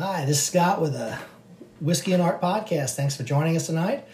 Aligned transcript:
Hi, 0.00 0.24
this 0.24 0.38
is 0.38 0.44
Scott 0.46 0.80
with 0.80 0.94
a 0.94 1.18
Whiskey 1.78 2.14
and 2.14 2.22
Art 2.22 2.40
podcast. 2.40 2.94
Thanks 2.94 3.18
for 3.18 3.22
joining 3.22 3.54
us 3.54 3.66
tonight. 3.66 4.06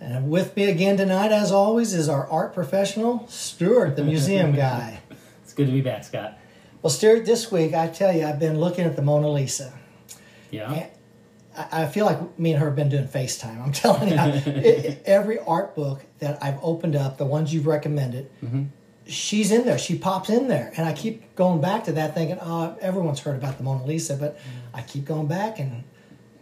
And 0.00 0.30
with 0.30 0.56
me 0.56 0.64
again 0.64 0.96
tonight, 0.96 1.30
as 1.30 1.52
always, 1.52 1.92
is 1.92 2.08
our 2.08 2.26
art 2.30 2.54
professional, 2.54 3.28
Stuart, 3.28 3.96
the 3.96 4.02
museum 4.02 4.52
guy. 4.56 5.00
It's 5.42 5.52
good 5.52 5.66
to 5.66 5.72
be 5.72 5.82
back, 5.82 6.04
Scott. 6.04 6.38
Well, 6.80 6.88
Stuart, 6.88 7.26
this 7.26 7.52
week, 7.52 7.74
I 7.74 7.88
tell 7.88 8.16
you, 8.16 8.24
I've 8.24 8.38
been 8.38 8.58
looking 8.60 8.86
at 8.86 8.96
the 8.96 9.02
Mona 9.02 9.28
Lisa. 9.30 9.74
Yeah. 10.50 10.86
I 11.54 11.84
feel 11.84 12.06
like 12.06 12.38
me 12.38 12.52
and 12.52 12.60
her 12.60 12.68
have 12.68 12.76
been 12.76 12.88
doing 12.88 13.06
FaceTime. 13.06 13.62
I'm 13.62 13.72
telling 13.74 14.08
you, 14.08 14.16
it- 14.16 15.02
every 15.04 15.38
art 15.38 15.76
book 15.76 16.02
that 16.20 16.42
I've 16.42 16.58
opened 16.62 16.96
up, 16.96 17.18
the 17.18 17.26
ones 17.26 17.52
you've 17.52 17.66
recommended, 17.66 18.30
mm-hmm. 18.42 18.62
She's 19.06 19.50
in 19.50 19.64
there. 19.64 19.78
She 19.78 19.98
pops 19.98 20.30
in 20.30 20.48
there. 20.48 20.72
And 20.76 20.86
I 20.86 20.92
keep 20.92 21.34
going 21.34 21.60
back 21.60 21.84
to 21.84 21.92
that 21.92 22.14
thinking, 22.14 22.38
oh, 22.40 22.76
everyone's 22.80 23.20
heard 23.20 23.36
about 23.36 23.58
the 23.58 23.64
Mona 23.64 23.84
Lisa, 23.84 24.16
but 24.16 24.38
I 24.74 24.82
keep 24.82 25.04
going 25.04 25.26
back 25.26 25.58
and 25.58 25.84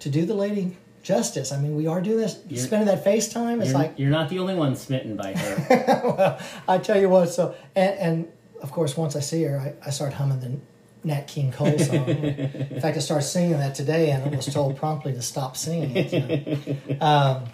to 0.00 0.10
do 0.10 0.26
the 0.26 0.34
lady 0.34 0.76
justice. 1.02 1.52
I 1.52 1.58
mean, 1.60 1.76
we 1.76 1.86
are 1.86 2.00
doing 2.00 2.18
this, 2.18 2.38
You're- 2.48 2.60
spending 2.62 2.86
that 2.88 3.04
FaceTime. 3.04 3.62
It's 3.62 3.72
like, 3.72 3.94
you're 3.98 4.10
not 4.10 4.28
the 4.28 4.38
only 4.38 4.54
one 4.54 4.76
smitten 4.76 5.16
by 5.16 5.32
her. 5.34 6.04
well, 6.18 6.38
I 6.66 6.78
tell 6.78 7.00
you 7.00 7.08
what, 7.08 7.26
so, 7.30 7.54
and, 7.74 7.98
and 7.98 8.32
of 8.62 8.70
course, 8.72 8.96
once 8.96 9.16
I 9.16 9.20
see 9.20 9.42
her, 9.44 9.58
I, 9.58 9.86
I 9.86 9.90
start 9.90 10.12
humming 10.12 10.40
the 10.40 10.58
Nat 11.04 11.26
King 11.28 11.52
Cole 11.52 11.78
song. 11.78 12.08
In 12.08 12.80
fact, 12.80 12.96
I 12.96 13.00
started 13.00 13.24
singing 13.24 13.58
that 13.58 13.74
today 13.74 14.10
and 14.10 14.24
I 14.24 14.36
was 14.36 14.46
told 14.52 14.76
promptly 14.76 15.12
to 15.14 15.22
stop 15.22 15.56
singing 15.56 15.96
it. 15.96 16.12
you 16.12 16.20
know. 16.20 16.98
Um, 17.06 17.44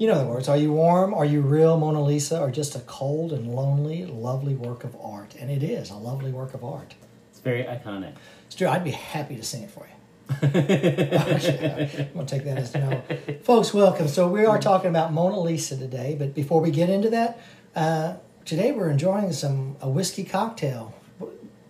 you 0.00 0.06
know 0.06 0.18
the 0.18 0.24
words. 0.24 0.48
Are 0.48 0.56
you 0.56 0.72
warm? 0.72 1.12
Are 1.12 1.26
you 1.26 1.42
real, 1.42 1.78
Mona 1.78 2.02
Lisa? 2.02 2.40
Or 2.40 2.50
just 2.50 2.74
a 2.74 2.80
cold 2.80 3.34
and 3.34 3.54
lonely, 3.54 4.06
lovely 4.06 4.54
work 4.54 4.82
of 4.82 4.96
art? 4.98 5.34
And 5.38 5.50
it 5.50 5.62
is 5.62 5.90
a 5.90 5.94
lovely 5.94 6.32
work 6.32 6.54
of 6.54 6.64
art. 6.64 6.94
It's 7.30 7.40
very 7.40 7.64
iconic. 7.64 8.14
Stu, 8.48 8.66
I'd 8.66 8.82
be 8.82 8.92
happy 8.92 9.36
to 9.36 9.42
sing 9.42 9.62
it 9.64 9.70
for 9.70 9.86
you. 9.86 9.94
I'm 10.30 10.50
going 10.52 12.26
to 12.26 12.26
take 12.26 12.44
that 12.44 12.56
as 12.56 12.74
no. 12.74 13.02
Folks, 13.42 13.74
welcome. 13.74 14.08
So, 14.08 14.26
we 14.26 14.46
are 14.46 14.58
talking 14.58 14.88
about 14.88 15.12
Mona 15.12 15.38
Lisa 15.38 15.76
today, 15.76 16.16
but 16.18 16.34
before 16.34 16.62
we 16.62 16.70
get 16.70 16.88
into 16.88 17.10
that, 17.10 17.38
uh, 17.76 18.14
today 18.46 18.72
we're 18.72 18.88
enjoying 18.88 19.34
some 19.34 19.76
a 19.82 19.88
whiskey 19.90 20.24
cocktail. 20.24 20.94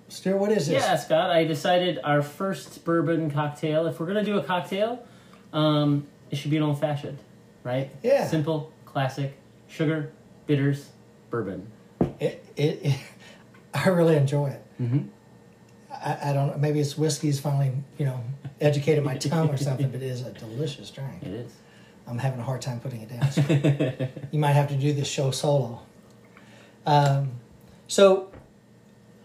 Stu, 0.09 0.37
what 0.37 0.53
is 0.53 0.69
this? 0.69 0.85
Yeah, 0.85 0.95
Scott, 0.97 1.31
I 1.31 1.45
decided 1.45 1.99
our 2.05 2.23
first 2.23 2.85
bourbon 2.85 3.29
cocktail, 3.33 3.87
if 3.87 3.99
we're 3.99 4.07
going 4.07 4.25
to 4.25 4.31
do 4.31 4.39
a 4.39 4.43
cocktail, 4.43 5.05
um, 5.53 6.07
it 6.31 6.37
should 6.37 6.53
be 6.53 6.57
an 6.59 6.63
old 6.63 6.79
fashioned, 6.79 7.19
right? 7.65 7.91
Yeah. 8.03 8.27
Simple, 8.27 8.73
classic, 8.85 9.37
sugar, 9.69 10.13
bitters, 10.47 10.91
bourbon. 11.31 11.67
It, 12.19 12.45
it, 12.57 12.81
it, 12.83 12.99
I 13.75 13.89
really 13.89 14.17
enjoy 14.17 14.49
it. 14.49 14.63
Mhm. 14.81 15.09
I, 15.93 16.31
I 16.31 16.33
don't 16.33 16.49
know. 16.49 16.57
Maybe 16.59 16.81
it's 16.81 16.97
whiskey's 16.97 17.39
finally, 17.41 17.73
you 17.99 18.07
know, 18.07 18.23
educated 18.61 19.05
my 19.05 19.17
tongue 19.17 19.49
or 19.51 19.57
something, 19.57 19.91
but 19.91 20.03
it 20.03 20.07
is 20.07 20.23
a 20.23 20.33
delicious 20.33 20.91
drink. 20.91 21.23
It 21.23 21.29
is. 21.29 21.53
I'm 22.07 22.19
having 22.19 22.41
a 22.41 22.43
hard 22.43 22.61
time 22.63 22.81
putting 22.81 23.03
it 23.03 23.09
down. 23.11 23.31
So 23.31 23.43
you 24.33 24.39
might 24.39 24.53
have 24.53 24.69
to 24.69 24.75
do 24.77 24.93
this 24.93 25.07
show 25.09 25.31
solo. 25.31 25.81
Um, 26.87 27.33
so 27.87 28.31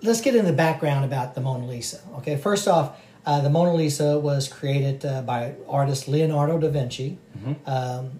let's 0.01 0.21
get 0.21 0.35
in 0.35 0.45
the 0.45 0.53
background 0.53 1.05
about 1.05 1.33
the 1.35 1.41
Mona 1.41 1.65
Lisa. 1.65 2.01
Okay, 2.17 2.35
first 2.37 2.67
off, 2.67 2.99
uh, 3.25 3.41
the 3.41 3.49
Mona 3.49 3.73
Lisa 3.73 4.19
was 4.19 4.47
created 4.47 5.03
uh, 5.05 5.21
by 5.21 5.55
artist 5.67 6.07
Leonardo 6.07 6.59
da 6.59 6.69
Vinci. 6.69 7.17
Um, 7.65 8.19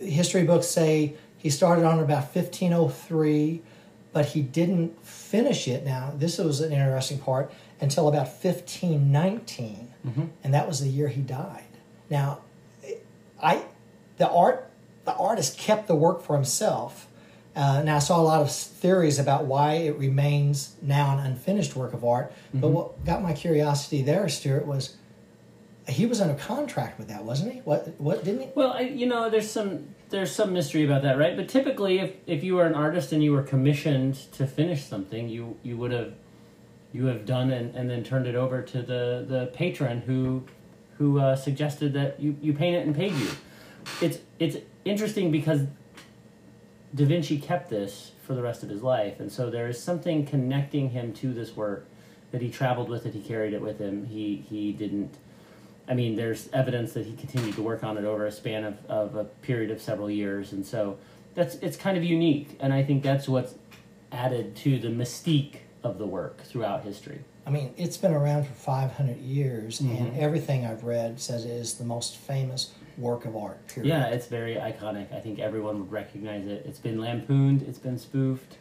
history 0.00 0.44
books 0.44 0.66
say 0.66 1.14
he 1.36 1.50
started 1.50 1.84
on 1.84 1.98
about 2.00 2.34
1503, 2.34 3.62
but 4.12 4.26
he 4.26 4.42
didn't 4.42 5.04
finish 5.04 5.68
it. 5.68 5.84
Now, 5.84 6.12
this 6.16 6.38
was 6.38 6.60
an 6.60 6.72
interesting 6.72 7.18
part 7.18 7.52
until 7.80 8.08
about 8.08 8.26
1519, 8.26 9.92
and 10.42 10.54
that 10.54 10.66
was 10.66 10.80
the 10.80 10.88
year 10.88 11.08
he 11.08 11.20
died. 11.20 11.64
Now, 12.10 12.40
I 13.42 13.62
the 14.16 14.28
art 14.28 14.68
the 15.04 15.14
artist 15.14 15.58
kept 15.58 15.86
the 15.86 15.94
work 15.94 16.22
for 16.22 16.34
himself. 16.34 17.06
Uh, 17.54 17.82
now 17.82 17.96
I 17.96 17.98
saw 17.98 18.20
a 18.20 18.22
lot 18.22 18.40
of 18.40 18.50
theories 18.52 19.18
about 19.18 19.44
why 19.44 19.74
it 19.74 19.96
remains 19.98 20.74
now 20.82 21.16
an 21.16 21.24
unfinished 21.24 21.74
work 21.76 21.92
of 21.92 22.04
art. 22.04 22.32
But 22.54 22.68
what 22.68 23.04
got 23.04 23.22
my 23.22 23.32
curiosity 23.32 24.02
there, 24.02 24.28
Stuart, 24.28 24.66
was 24.66 24.96
he 25.88 26.06
was 26.06 26.20
under 26.20 26.34
contract 26.34 26.98
with 26.98 27.08
that, 27.08 27.24
wasn't 27.24 27.52
he? 27.52 27.60
What 27.60 27.88
what 27.98 28.24
didn't 28.24 28.42
he? 28.42 28.48
Well, 28.54 28.72
I, 28.72 28.80
you 28.80 29.06
know, 29.06 29.30
there's 29.30 29.50
some 29.50 29.94
there's 30.10 30.30
some 30.30 30.52
mystery 30.52 30.84
about 30.84 31.02
that, 31.02 31.18
right? 31.18 31.36
But 31.36 31.48
typically, 31.48 31.98
if, 31.98 32.14
if 32.26 32.42
you 32.44 32.54
were 32.56 32.66
an 32.66 32.74
artist 32.74 33.12
and 33.12 33.22
you 33.22 33.32
were 33.32 33.42
commissioned 33.42 34.14
to 34.32 34.46
finish 34.46 34.84
something, 34.84 35.28
you 35.28 35.56
you 35.62 35.76
would 35.76 35.92
have 35.92 36.14
you 36.92 37.06
have 37.06 37.26
done 37.26 37.50
and, 37.50 37.74
and 37.74 37.88
then 37.88 38.02
turned 38.02 38.26
it 38.26 38.34
over 38.34 38.62
to 38.62 38.82
the, 38.82 39.24
the 39.28 39.50
patron 39.54 40.00
who 40.00 40.44
who 40.98 41.20
uh, 41.20 41.36
suggested 41.36 41.92
that 41.92 42.18
you, 42.18 42.36
you 42.40 42.52
paint 42.52 42.76
it 42.76 42.86
and 42.86 42.94
paid 42.94 43.12
you. 43.12 43.30
It's 44.00 44.18
it's 44.38 44.56
interesting 44.84 45.30
because 45.30 45.62
Da 46.94 47.04
Vinci 47.04 47.38
kept 47.38 47.70
this 47.70 48.12
for 48.22 48.34
the 48.34 48.42
rest 48.42 48.62
of 48.62 48.68
his 48.68 48.82
life, 48.82 49.20
and 49.20 49.30
so 49.30 49.48
there 49.48 49.68
is 49.68 49.82
something 49.82 50.26
connecting 50.26 50.90
him 50.90 51.12
to 51.14 51.32
this 51.32 51.56
work 51.56 51.86
that 52.30 52.42
he 52.42 52.50
traveled 52.50 52.90
with 52.90 53.06
it, 53.06 53.14
he 53.14 53.20
carried 53.20 53.54
it 53.54 53.62
with 53.62 53.78
him. 53.78 54.06
He 54.06 54.44
he 54.48 54.72
didn't. 54.72 55.16
I 55.88 55.94
mean, 55.94 56.16
there's 56.16 56.48
evidence 56.52 56.92
that 56.92 57.06
he 57.06 57.14
continued 57.16 57.54
to 57.54 57.62
work 57.62 57.82
on 57.82 57.96
it 57.96 58.04
over 58.04 58.26
a 58.26 58.32
span 58.32 58.64
of, 58.64 58.78
of 58.88 59.16
a 59.16 59.24
period 59.24 59.70
of 59.70 59.80
several 59.80 60.10
years, 60.10 60.52
and 60.52 60.64
so 60.66 60.98
that's 61.34 61.54
it's 61.56 61.76
kind 61.76 61.96
of 61.96 62.04
unique, 62.04 62.56
and 62.60 62.72
I 62.72 62.82
think 62.84 63.02
that's 63.02 63.26
what's 63.28 63.54
added 64.12 64.54
to 64.56 64.78
the 64.78 64.88
mystique 64.88 65.56
of 65.82 65.98
the 65.98 66.06
work 66.06 66.42
throughout 66.42 66.82
history. 66.84 67.20
I 67.46 67.50
mean, 67.50 67.72
it's 67.78 67.96
been 67.96 68.12
around 68.12 68.46
for 68.46 68.52
500 68.52 69.16
years, 69.18 69.80
and 69.80 69.90
Mm-hmm. 69.90 70.20
everything 70.20 70.66
I've 70.66 70.84
read 70.84 71.18
says 71.18 71.46
it 71.46 71.50
is 71.50 71.74
the 71.74 71.84
most 71.84 72.16
famous 72.16 72.72
work 72.98 73.24
of 73.24 73.34
art. 73.36 73.66
Period. 73.68 73.88
Yeah, 73.88 74.06
it's 74.08 74.26
very 74.26 74.56
iconic. 74.56 75.14
I 75.14 75.20
think 75.20 75.38
everyone 75.38 75.78
would 75.78 75.90
recognize 75.90 76.46
it. 76.46 76.64
It's 76.66 76.78
been 76.80 77.00
lampooned. 77.00 77.62
It's 77.62 77.78
been 77.78 77.96
spoofed. 77.98 78.58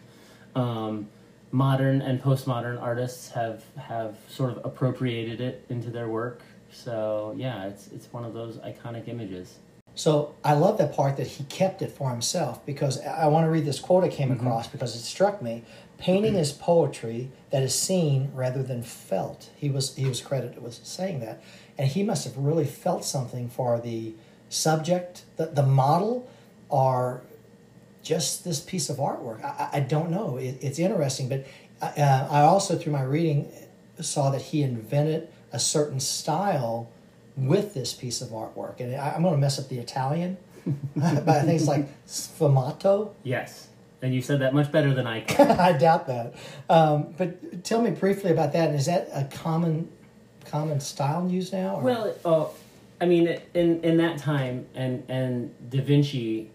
Um, 0.55 1.09
modern 1.51 2.01
and 2.01 2.21
postmodern 2.21 2.81
artists 2.81 3.31
have 3.31 3.63
have 3.77 4.17
sort 4.29 4.51
of 4.51 4.63
appropriated 4.65 5.41
it 5.41 5.65
into 5.69 5.89
their 5.89 6.07
work. 6.07 6.41
So 6.83 7.33
yeah, 7.38 7.65
it's 7.65 7.88
it's 7.88 8.11
one 8.13 8.23
of 8.23 8.33
those 8.33 8.57
iconic 8.57 9.07
images. 9.07 9.57
So 9.95 10.35
I 10.43 10.53
love 10.53 10.77
that 10.77 10.93
part 10.95 11.17
that 11.17 11.25
he 11.25 11.43
kept 11.45 11.81
it 11.81 11.91
for 11.91 12.11
himself 12.11 12.63
because 12.65 13.01
I 13.03 13.23
I 13.23 13.27
want 13.27 13.45
to 13.45 13.49
read 13.49 13.65
this 13.65 13.79
quote 13.79 14.03
I 14.03 14.09
came 14.09 14.31
across 14.31 14.67
because 14.67 14.95
it 14.95 14.99
struck 14.99 15.41
me. 15.41 15.63
Painting 15.97 16.35
is 16.35 16.51
poetry 16.51 17.31
that 17.49 17.63
is 17.63 17.73
seen 17.73 18.31
rather 18.35 18.61
than 18.61 18.83
felt. 18.83 19.49
He 19.55 19.69
was 19.69 19.95
he 19.95 20.05
was 20.05 20.21
credited 20.21 20.61
with 20.61 20.75
saying 20.75 21.19
that, 21.21 21.41
and 21.77 21.88
he 21.88 22.03
must 22.03 22.25
have 22.25 22.38
really 22.38 22.65
felt 22.65 23.03
something 23.03 23.49
for 23.49 23.79
the 23.79 24.13
subject, 24.49 25.23
the 25.38 25.47
the 25.47 25.63
model, 25.63 26.29
or 26.69 27.23
just 28.03 28.44
this 28.44 28.59
piece 28.59 28.89
of 28.89 28.97
artwork. 28.97 29.44
I, 29.44 29.47
I- 29.73 29.77
I 29.77 29.79
don't 29.79 30.11
know. 30.11 30.38
It, 30.38 30.57
it's 30.61 30.77
interesting, 30.79 31.27
but 31.27 31.45
uh, 31.81 32.27
I 32.29 32.41
also 32.41 32.77
through 32.77 32.94
my 32.94 33.01
reading 33.03 33.51
saw 33.99 34.29
that 34.29 34.41
he 34.44 34.61
invented 34.61 35.27
a 35.57 35.59
certain 35.59 36.00
style 36.00 36.88
with 37.35 37.73
this 37.73 37.91
piece 37.91 38.22
of 38.22 38.29
artwork, 38.29 38.79
and 38.79 38.95
I, 38.95 39.09
I'm 39.16 39.23
going 39.23 39.34
to 39.34 39.40
mess 39.40 39.57
up 39.59 39.69
the 39.69 39.79
Italian, 39.79 40.38
but 40.95 41.28
I 41.28 41.41
think 41.41 41.59
it's 41.59 41.68
like 41.68 41.88
sfumato. 42.06 43.12
Yes, 43.23 43.68
and 44.03 44.13
you 44.13 44.22
said 44.22 44.40
that 44.41 44.53
much 44.53 44.72
better 44.72 44.94
than 44.94 45.07
I 45.07 45.22
can. 45.22 45.59
I 45.69 45.75
doubt 45.75 46.06
that. 46.07 46.35
Um, 46.69 47.16
but 47.18 47.63
tell 47.63 47.81
me 47.81 47.90
briefly 47.90 48.29
about 48.31 48.53
that. 48.53 48.69
And 48.69 48.78
is 48.79 48.85
that 48.85 49.09
a 49.12 49.23
common 49.35 49.90
common 50.45 50.79
style 50.79 51.28
used 51.28 51.51
now? 51.53 51.78
or- 51.78 51.81
Well, 51.84 52.16
oh, 52.24 52.51
I 53.01 53.06
mean, 53.06 53.39
in 53.56 53.81
in 53.81 53.97
that 53.97 54.19
time, 54.19 54.68
and 54.75 55.03
and 55.09 55.53
Da 55.72 55.81
Vinci, 55.81 56.51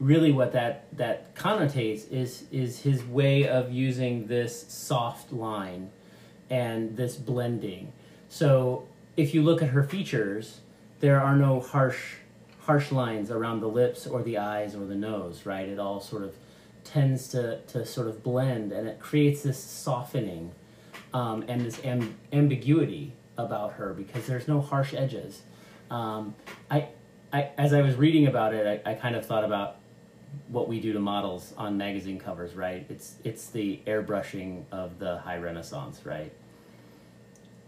really, 0.00 0.32
what 0.32 0.52
that 0.54 0.86
that 0.96 1.36
connotates 1.36 2.10
is 2.10 2.44
is 2.50 2.80
his 2.80 3.04
way 3.04 3.46
of 3.46 3.70
using 3.72 4.26
this 4.26 4.64
soft 4.68 5.32
line, 5.32 5.90
and 6.50 6.96
this 6.96 7.14
blending. 7.16 7.92
So, 8.34 8.88
if 9.16 9.32
you 9.32 9.44
look 9.44 9.62
at 9.62 9.68
her 9.68 9.84
features, 9.84 10.58
there 10.98 11.20
are 11.20 11.36
no 11.36 11.60
harsh 11.60 12.16
harsh 12.62 12.90
lines 12.90 13.30
around 13.30 13.60
the 13.60 13.68
lips 13.68 14.08
or 14.08 14.24
the 14.24 14.38
eyes 14.38 14.74
or 14.74 14.84
the 14.86 14.96
nose. 14.96 15.46
Right? 15.46 15.68
It 15.68 15.78
all 15.78 16.00
sort 16.00 16.24
of 16.24 16.34
tends 16.82 17.28
to 17.28 17.60
to 17.68 17.86
sort 17.86 18.08
of 18.08 18.24
blend, 18.24 18.72
and 18.72 18.88
it 18.88 18.98
creates 18.98 19.44
this 19.44 19.62
softening 19.62 20.50
um, 21.12 21.44
and 21.46 21.60
this 21.60 21.76
amb- 21.82 22.14
ambiguity 22.32 23.12
about 23.38 23.74
her 23.74 23.94
because 23.94 24.26
there's 24.26 24.48
no 24.48 24.60
harsh 24.60 24.94
edges. 24.94 25.42
Um, 25.88 26.34
I, 26.68 26.88
I, 27.32 27.50
as 27.56 27.72
I 27.72 27.82
was 27.82 27.94
reading 27.94 28.26
about 28.26 28.52
it, 28.52 28.82
I, 28.84 28.90
I 28.90 28.94
kind 28.94 29.14
of 29.14 29.24
thought 29.24 29.44
about 29.44 29.76
what 30.48 30.66
we 30.66 30.80
do 30.80 30.92
to 30.92 30.98
models 30.98 31.54
on 31.56 31.76
magazine 31.76 32.18
covers, 32.18 32.56
right? 32.56 32.84
It's 32.88 33.14
it's 33.22 33.46
the 33.50 33.78
airbrushing 33.86 34.64
of 34.72 34.98
the 34.98 35.18
high 35.18 35.38
Renaissance, 35.38 36.04
right? 36.04 36.32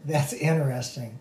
That's 0.05 0.33
interesting. 0.33 1.19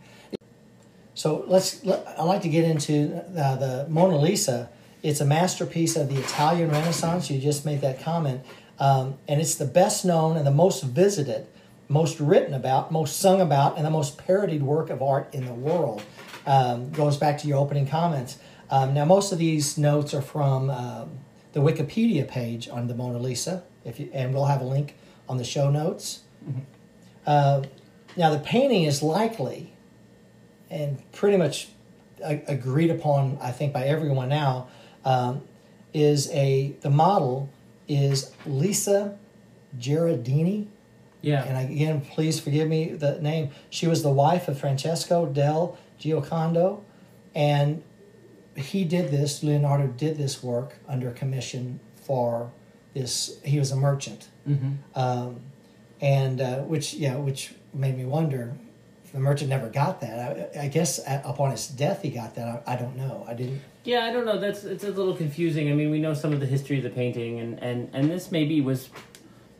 So 1.13 1.45
let's. 1.48 1.83
Let, 1.83 2.06
I 2.18 2.24
like 2.24 2.42
to 2.42 2.50
get 2.50 2.66
into 2.66 3.24
uh, 3.38 3.56
the 3.56 3.88
Mona 3.89 4.18
Lisa. 4.18 4.69
It's 5.01 5.22
a 5.22 5.25
masterpiece 5.25 5.95
of 5.95 6.10
the 6.10 6.19
Italian 6.19 6.69
Renaissance. 6.72 7.30
You 7.30 7.39
just 7.39 7.66
made 7.66 7.81
that 7.81 8.01
comment, 8.01 8.42
um, 8.80 9.18
and 9.27 9.39
it's 9.39 9.56
the 9.56 9.66
best 9.66 10.04
known 10.06 10.36
and 10.38 10.45
the 10.45 10.51
most 10.51 10.83
visited 10.83 11.48
most 11.88 12.19
written 12.19 12.54
about, 12.54 12.92
most 12.92 13.19
sung 13.19 13.42
about, 13.42 13.77
and 13.77 13.86
the 13.86 13.92
most 13.92 14.18
parodied 14.18 14.63
work 14.63 14.89
of 14.89 15.01
art 15.01 15.33
in 15.33 15.45
the 15.45 15.54
world. 15.54 16.01
Um, 16.45 16.92
goes 16.92 17.18
back 17.18 17.38
to 17.39 17.48
your 17.48 17.57
opening 17.57 17.88
comments. 17.88 18.38
Um, 18.69 18.94
now, 18.94 19.06
most 19.06 19.31
of 19.31 19.39
these 19.39 19.77
notes 19.77 20.13
are 20.13 20.22
from 20.22 20.69
um, 20.69 21.19
the 21.54 21.60
Wikipedia 21.60 22.27
page 22.27 22.68
on 22.69 22.88
the 22.88 22.95
Mona 22.95 23.19
Lisa, 23.19 23.63
if 23.83 24.00
you, 24.00 24.10
and 24.13 24.33
we'll 24.33 24.45
have 24.45 24.62
a 24.62 24.66
link 24.66 24.95
on 25.27 25.38
the 25.38 25.44
show 25.44 25.69
notes. 25.69 26.22
Uh, 27.25 27.63
now, 28.15 28.29
the 28.29 28.39
painting 28.39 28.83
is 28.83 29.03
likely 29.03 29.73
and 30.69 31.00
pretty 31.12 31.38
much 31.38 31.69
agreed 32.21 32.89
upon, 32.89 33.38
I 33.41 33.51
think, 33.51 33.73
by 33.73 33.83
everyone 33.85 34.29
now, 34.29 34.67
um, 35.03 35.44
is 35.94 36.29
a 36.31 36.75
the 36.81 36.89
model 36.89 37.50
is 37.88 38.31
Lisa 38.45 39.17
Gherardini. 39.77 40.67
Yeah. 41.21 41.44
And 41.44 41.71
again, 41.71 42.01
please 42.01 42.39
forgive 42.39 42.67
me 42.67 42.89
the 42.89 43.19
name. 43.21 43.50
She 43.69 43.88
was 43.88 44.03
the 44.03 44.12
wife 44.12 44.47
of 44.47 44.59
Francesco 44.59 45.25
del 45.25 45.77
Giocondo, 46.00 46.81
and 47.33 47.81
he 48.56 48.83
did 48.83 49.12
this. 49.12 49.44
Leonardo 49.44 49.88
did 49.88 50.17
this 50.17 50.44
work 50.44 50.75
under 50.88 51.12
commission 51.12 51.79
for 51.95 52.51
this. 52.94 53.39
He 53.44 53.59
was 53.59 53.71
a 53.71 53.75
merchant, 53.75 54.27
hmm 54.45 54.73
um, 54.94 55.41
and 56.01 56.42
uh, 56.42 56.59
which 56.59 56.94
yeah, 56.94 57.15
which 57.15 57.53
made 57.74 57.97
me 57.97 58.06
wonder. 58.06 58.53
The 59.13 59.21
merchant 59.21 59.50
never 59.50 59.69
got 59.69 60.01
that. 60.01 60.51
I, 60.57 60.63
I 60.63 60.68
guess 60.68 61.00
at, 61.07 61.25
upon 61.25 61.51
his 61.51 61.68
death, 61.68 62.01
he 62.01 62.09
got 62.09 62.36
that. 62.36 62.63
I, 62.68 62.74
I 62.74 62.75
don't 62.75 62.97
know. 62.97 63.24
I 63.25 63.33
didn't. 63.33 63.62
Yeah, 63.86 64.06
I 64.06 64.12
don't 64.12 64.25
know. 64.25 64.38
That's 64.38 64.63
it's 64.63 64.83
a 64.83 64.92
little 64.92 65.15
confusing. 65.15 65.71
I 65.71 65.74
mean, 65.74 65.89
we 65.89 66.00
know 66.00 66.13
some 66.13 66.33
of 66.33 66.39
the 66.39 66.45
history 66.45 66.77
of 66.77 66.83
the 66.83 66.89
painting, 66.89 67.39
and 67.39 67.62
and 67.63 67.89
and 67.94 68.09
this 68.09 68.31
maybe 68.31 68.59
was 68.62 68.89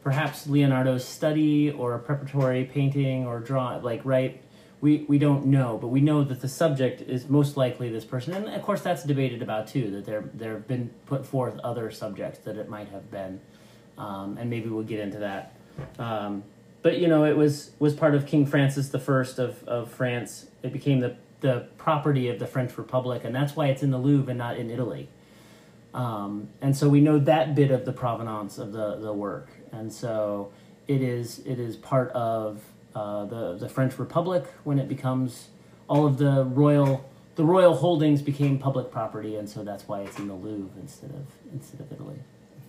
perhaps 0.04 0.46
Leonardo's 0.46 1.06
study 1.06 1.72
or 1.72 1.96
a 1.96 2.00
preparatory 2.00 2.66
painting 2.66 3.26
or 3.26 3.40
draw. 3.40 3.78
Like, 3.78 4.02
right? 4.04 4.42
We 4.82 5.06
we 5.08 5.18
don't 5.18 5.46
know, 5.46 5.78
but 5.82 5.88
we 5.88 6.02
know 6.02 6.24
that 6.24 6.42
the 6.42 6.50
subject 6.50 7.02
is 7.02 7.30
most 7.30 7.56
likely 7.56 7.90
this 7.90 8.04
person, 8.04 8.34
and 8.34 8.48
of 8.50 8.62
course 8.62 8.82
that's 8.82 9.04
debated 9.04 9.42
about 9.42 9.68
too. 9.68 9.90
That 9.90 10.06
there 10.06 10.30
there 10.34 10.54
have 10.54 10.68
been 10.68 10.90
put 11.06 11.26
forth 11.26 11.58
other 11.64 11.90
subjects 11.92 12.40
that 12.40 12.58
it 12.58 12.68
might 12.68 12.90
have 12.90 13.10
been, 13.10 13.40
um, 13.98 14.38
and 14.38 14.50
maybe 14.50 14.70
we'll 14.70 14.84
get 14.84 15.00
into 15.00 15.20
that. 15.20 15.55
Um, 16.00 16.44
but 16.82 17.00
you 17.00 17.08
know, 17.08 17.26
it 17.26 17.36
was 17.36 17.72
was 17.80 17.94
part 17.94 18.16
of 18.16 18.26
King 18.26 18.46
Francis 18.46 18.90
First 18.90 19.40
of 19.40 19.64
of 19.68 19.92
France. 19.92 20.48
It 20.62 20.72
became 20.72 21.00
the 21.00 21.16
the 21.42 21.68
property 21.78 22.30
of 22.30 22.40
the 22.40 22.48
French 22.48 22.78
Republic, 22.78 23.24
and 23.24 23.36
that's 23.36 23.56
why 23.56 23.68
it's 23.68 23.84
in 23.84 23.92
the 23.92 23.98
Louvre 23.98 24.30
and 24.30 24.38
not 24.38 24.58
in 24.58 24.70
Italy. 24.70 25.10
Um, 25.94 26.50
and 26.62 26.76
so 26.76 26.90
we 26.90 27.02
know 27.02 27.20
that 27.20 27.56
bit 27.56 27.72
of 27.72 27.86
the 27.86 27.94
provenance 27.94 28.58
of 28.58 28.74
the, 28.74 28.98
the 28.98 29.14
work, 29.14 29.50
and 29.72 29.92
so 29.92 30.52
it 30.88 31.02
is 31.02 31.40
it 31.46 31.60
is 31.60 31.76
part 31.76 32.12
of 32.12 32.62
uh, 32.94 33.26
the 33.26 33.58
the 33.58 33.70
French 33.70 33.98
Republic 33.98 34.46
when 34.64 34.78
it 34.78 34.90
becomes 34.90 35.50
all 35.88 36.06
of 36.06 36.18
the 36.18 36.44
royal 36.46 37.10
the 37.36 37.44
royal 37.44 37.76
holdings 37.76 38.22
became 38.22 38.60
public 38.60 38.92
property, 38.92 39.36
and 39.36 39.50
so 39.50 39.64
that's 39.64 39.88
why 39.88 40.02
it's 40.02 40.18
in 40.20 40.28
the 40.28 40.34
Louvre 40.34 40.70
instead 40.80 41.12
of 41.12 41.28
instead 41.54 41.80
of 41.80 41.92
Italy. 41.92 42.20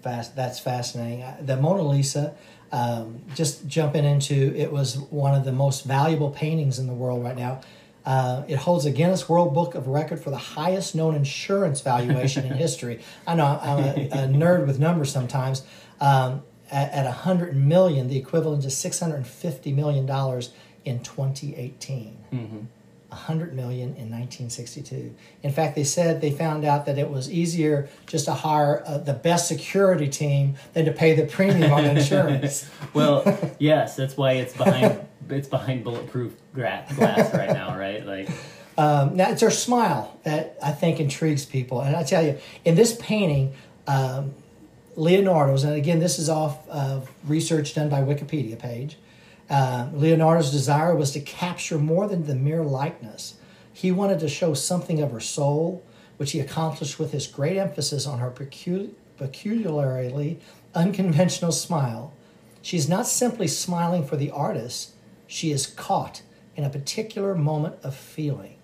Fast. 0.02 0.36
That's 0.36 0.60
fascinating. 0.60 1.24
The 1.40 1.56
Mona 1.56 1.82
Lisa. 1.82 2.34
Um, 2.72 3.22
just 3.34 3.66
jumping 3.68 4.04
into 4.04 4.52
it 4.56 4.72
was 4.72 4.98
one 4.98 5.34
of 5.34 5.44
the 5.44 5.52
most 5.52 5.84
valuable 5.84 6.30
paintings 6.30 6.78
in 6.78 6.86
the 6.86 6.92
world 6.92 7.22
right 7.22 7.36
now. 7.36 7.60
Uh, 8.04 8.44
it 8.46 8.56
holds 8.56 8.86
a 8.86 8.90
Guinness 8.90 9.28
World 9.28 9.52
Book 9.52 9.74
of 9.74 9.88
Record 9.88 10.20
for 10.20 10.30
the 10.30 10.36
highest 10.36 10.94
known 10.94 11.14
insurance 11.14 11.80
valuation 11.80 12.44
in 12.46 12.52
history. 12.56 13.00
I 13.26 13.34
know 13.34 13.58
I'm 13.60 13.78
a, 13.78 13.90
a 13.90 14.28
nerd 14.28 14.66
with 14.66 14.78
numbers 14.78 15.12
sometimes. 15.12 15.64
Um, 16.00 16.42
at, 16.70 16.92
at 16.92 17.04
100 17.04 17.56
million, 17.56 18.08
the 18.08 18.16
equivalent 18.16 18.62
to 18.62 18.70
650 18.70 19.72
million 19.72 20.06
dollars 20.06 20.52
in 20.84 21.00
2018. 21.00 22.18
Mm-hmm. 22.32 22.58
100 23.16 23.54
million 23.54 23.88
in 23.96 24.10
1962. 24.10 25.14
In 25.42 25.52
fact, 25.52 25.74
they 25.74 25.84
said 25.84 26.20
they 26.20 26.30
found 26.30 26.64
out 26.64 26.86
that 26.86 26.98
it 26.98 27.10
was 27.10 27.30
easier 27.30 27.88
just 28.06 28.26
to 28.26 28.34
hire 28.34 28.82
uh, 28.86 28.98
the 28.98 29.14
best 29.14 29.48
security 29.48 30.08
team 30.08 30.56
than 30.74 30.84
to 30.84 30.92
pay 30.92 31.14
the 31.14 31.26
premium 31.26 31.72
on 31.72 31.84
insurance. 31.84 32.68
Well, 32.94 33.24
yes, 33.58 33.96
that's 33.96 34.16
why 34.16 34.32
it's 34.34 34.56
behind 34.56 35.06
it's 35.28 35.48
behind 35.48 35.84
bulletproof 35.84 36.34
glass 36.54 36.90
right 37.34 37.50
now, 37.50 37.76
right? 37.76 38.06
Like, 38.06 38.28
Um, 38.78 39.16
now, 39.16 39.30
it's 39.30 39.42
her 39.42 39.50
smile 39.50 40.18
that 40.24 40.56
I 40.62 40.70
think 40.72 41.00
intrigues 41.00 41.44
people. 41.44 41.80
And 41.80 41.96
I 41.96 42.02
tell 42.04 42.22
you, 42.24 42.38
in 42.64 42.74
this 42.74 42.96
painting, 43.00 43.54
um, 43.86 44.34
Leonardo's, 44.96 45.64
and 45.64 45.74
again, 45.74 45.98
this 45.98 46.18
is 46.18 46.28
off 46.28 46.66
of 46.68 47.10
research 47.26 47.74
done 47.74 47.88
by 47.88 48.00
Wikipedia 48.00 48.58
page. 48.58 48.96
Uh, 49.48 49.88
Leonardo's 49.92 50.50
desire 50.50 50.94
was 50.94 51.12
to 51.12 51.20
capture 51.20 51.78
more 51.78 52.08
than 52.08 52.26
the 52.26 52.34
mere 52.34 52.64
likeness. 52.64 53.34
He 53.72 53.92
wanted 53.92 54.20
to 54.20 54.28
show 54.28 54.54
something 54.54 55.00
of 55.00 55.12
her 55.12 55.20
soul, 55.20 55.84
which 56.16 56.32
he 56.32 56.40
accomplished 56.40 56.98
with 56.98 57.12
his 57.12 57.26
great 57.26 57.56
emphasis 57.56 58.06
on 58.06 58.18
her 58.18 58.30
pecu- 58.30 58.94
peculiarly 59.16 60.40
unconventional 60.74 61.52
smile. 61.52 62.12
She's 62.62 62.88
not 62.88 63.06
simply 63.06 63.46
smiling 63.46 64.04
for 64.04 64.16
the 64.16 64.30
artist, 64.30 64.92
she 65.26 65.52
is 65.52 65.66
caught 65.66 66.22
in 66.56 66.64
a 66.64 66.70
particular 66.70 67.34
moment 67.34 67.76
of 67.82 67.94
feeling. 67.94 68.56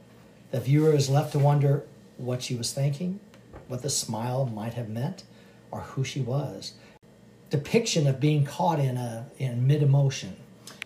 The 0.50 0.61
viewer 0.61 0.93
is 0.93 1.08
left 1.08 1.32
to 1.32 1.38
wonder 1.38 1.84
what 2.17 2.43
she 2.43 2.55
was 2.55 2.73
thinking, 2.73 3.20
what 3.69 3.82
the 3.82 3.90
smile 3.90 4.46
might 4.46 4.75
have 4.75 4.88
meant, 4.88 5.25
or 5.70 5.81
who 5.81 6.05
she 6.05 6.20
was. 6.20 6.75
Depiction 7.50 8.06
of 8.06 8.20
being 8.20 8.44
caught 8.44 8.79
in 8.79 8.96
a 8.96 9.26
in 9.38 9.67
mid 9.67 9.82
emotion. 9.82 10.37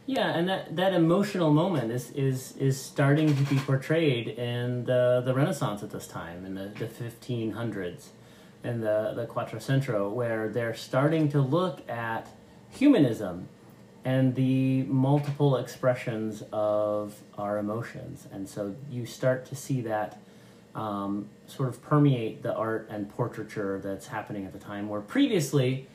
Yeah, 0.06 0.36
and 0.36 0.48
that, 0.48 0.76
that 0.76 0.92
emotional 0.94 1.52
moment 1.52 1.90
is, 1.90 2.12
is 2.12 2.56
is 2.58 2.80
starting 2.80 3.34
to 3.36 3.42
be 3.44 3.56
portrayed 3.56 4.28
in 4.28 4.84
the 4.84 5.22
the 5.24 5.34
Renaissance 5.34 5.82
at 5.82 5.90
this 5.90 6.06
time 6.06 6.46
in 6.46 6.54
the 6.54 6.70
the 6.78 6.86
fifteen 6.86 7.52
hundreds, 7.52 8.10
in 8.62 8.80
the 8.80 9.12
the 9.16 9.26
Quattrocento, 9.26 10.10
where 10.12 10.48
they're 10.48 10.74
starting 10.74 11.28
to 11.30 11.40
look 11.40 11.88
at 11.90 12.28
humanism 12.70 13.48
and 14.04 14.36
the 14.36 14.84
multiple 14.84 15.56
expressions 15.56 16.44
of 16.52 17.20
our 17.36 17.58
emotions, 17.58 18.28
and 18.32 18.48
so 18.48 18.76
you 18.88 19.04
start 19.04 19.44
to 19.46 19.56
see 19.56 19.80
that 19.80 20.20
um, 20.76 21.28
sort 21.48 21.68
of 21.68 21.82
permeate 21.82 22.44
the 22.44 22.54
art 22.54 22.86
and 22.90 23.08
portraiture 23.08 23.80
that's 23.82 24.06
happening 24.06 24.44
at 24.46 24.52
the 24.52 24.58
time, 24.60 24.88
where 24.88 25.00
previously 25.00 25.88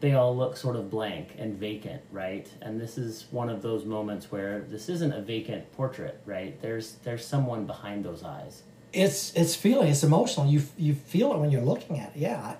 they 0.00 0.14
all 0.14 0.34
look 0.36 0.56
sort 0.56 0.76
of 0.76 0.90
blank 0.90 1.34
and 1.38 1.56
vacant, 1.58 2.00
right? 2.10 2.48
And 2.62 2.80
this 2.80 2.96
is 2.96 3.26
one 3.30 3.48
of 3.50 3.60
those 3.62 3.84
moments 3.84 4.32
where 4.32 4.60
this 4.60 4.88
isn't 4.88 5.12
a 5.12 5.20
vacant 5.20 5.70
portrait, 5.72 6.20
right? 6.26 6.60
There's 6.62 6.92
there's 7.04 7.24
someone 7.24 7.66
behind 7.66 8.04
those 8.04 8.22
eyes. 8.24 8.62
It's 8.92 9.32
it's 9.34 9.54
feeling, 9.54 9.88
it's 9.88 10.02
emotional. 10.02 10.46
You 10.46 10.62
you 10.78 10.94
feel 10.94 11.32
it 11.32 11.38
when 11.38 11.50
you're 11.50 11.62
looking 11.62 11.98
at 12.00 12.14
it. 12.16 12.20
Yeah. 12.20 12.56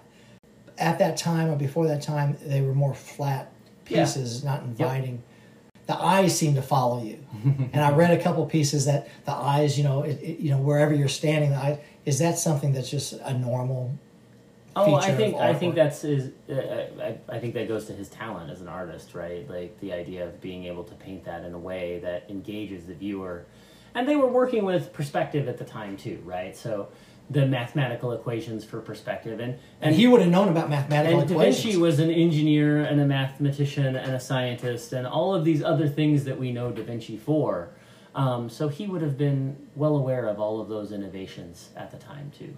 At 0.79 0.99
that 0.99 1.17
time 1.17 1.49
or 1.51 1.57
before 1.57 1.87
that 1.89 2.03
time, 2.03 2.37
they 2.45 2.61
were 2.63 2.75
more 2.75 2.95
flat 2.95 3.51
Yeah. 3.89 4.05
pieces, 4.05 4.45
not 4.45 4.63
inviting. 4.63 5.23
The 5.87 5.97
eyes 6.01 6.39
seem 6.39 6.55
to 6.55 6.63
follow 6.63 7.03
you. 7.03 7.19
and 7.73 7.81
I 7.83 7.91
read 7.91 8.13
a 8.19 8.23
couple 8.23 8.47
pieces 8.47 8.85
that 8.85 9.09
the 9.25 9.33
eyes, 9.33 9.77
you 9.77 9.85
know, 9.85 10.03
it, 10.05 10.21
it- 10.23 10.39
you 10.41 10.51
know, 10.51 10.59
wherever 10.59 10.95
you're 10.95 11.09
standing, 11.09 11.51
the 11.51 11.57
eye, 11.57 11.81
is 12.05 12.19
that 12.21 12.39
something 12.39 12.73
that's 12.73 12.89
just 12.91 13.13
a 13.15 13.35
normal 13.35 13.93
Oh, 14.77 14.95
I 14.95 15.13
think 15.15 15.37
I 15.37 15.53
think 15.55 15.75
that's 15.75 16.03
his. 16.03 16.31
Uh, 16.49 16.55
I, 17.03 17.19
I 17.29 17.39
think 17.39 17.55
that 17.55 17.67
goes 17.67 17.87
to 17.87 17.93
his 17.93 18.09
talent 18.09 18.51
as 18.51 18.61
an 18.61 18.69
artist, 18.69 19.15
right? 19.15 19.49
Like 19.49 19.79
the 19.81 19.93
idea 19.93 20.27
of 20.27 20.41
being 20.41 20.65
able 20.65 20.85
to 20.85 20.95
paint 20.95 21.25
that 21.25 21.45
in 21.45 21.55
a 21.55 21.59
way 21.59 21.99
that 22.01 22.27
engages 22.29 22.85
the 22.87 22.95
viewer, 22.95 23.47
and 23.95 24.09
they 24.09 24.17
were 24.17 24.29
working 24.29 24.65
with 24.65 24.93
perspective 24.93 25.49
at 25.49 25.59
the 25.59 25.65
time 25.65 25.97
too, 25.97 26.23
right? 26.25 26.57
So 26.57 26.89
the 27.31 27.47
mathematical 27.47 28.13
equations 28.13 28.65
for 28.65 28.81
perspective, 28.81 29.39
and 29.41 29.59
And 29.81 29.95
he 29.95 30.07
would 30.07 30.21
have 30.21 30.31
known 30.31 30.49
about 30.49 30.69
mathematical 30.69 31.21
and 31.21 31.29
Da. 31.29 31.39
Vinci 31.39 31.77
was 31.77 32.01
an 32.01 32.11
engineer 32.11 32.83
and 32.83 33.01
a 33.01 33.07
mathematician 33.07 33.97
and 33.97 34.13
a 34.13 34.21
scientist 34.21 34.93
and 34.93 35.07
all 35.07 35.35
of 35.35 35.45
these 35.45 35.63
other 35.63 35.89
things 35.89 36.25
that 36.25 36.39
we 36.39 36.53
know 36.53 36.73
Da 36.73 36.83
Vinci 36.83 37.17
for. 37.17 37.71
Um, 38.15 38.51
so 38.51 38.69
he 38.69 38.89
would 38.89 39.03
have 39.03 39.17
been 39.17 39.57
well 39.77 39.97
aware 39.97 40.27
of 40.27 40.41
all 40.41 40.61
of 40.61 40.69
those 40.69 40.91
innovations 40.91 41.71
at 41.77 41.93
the 41.93 41.97
time 41.97 42.33
too. 42.37 42.57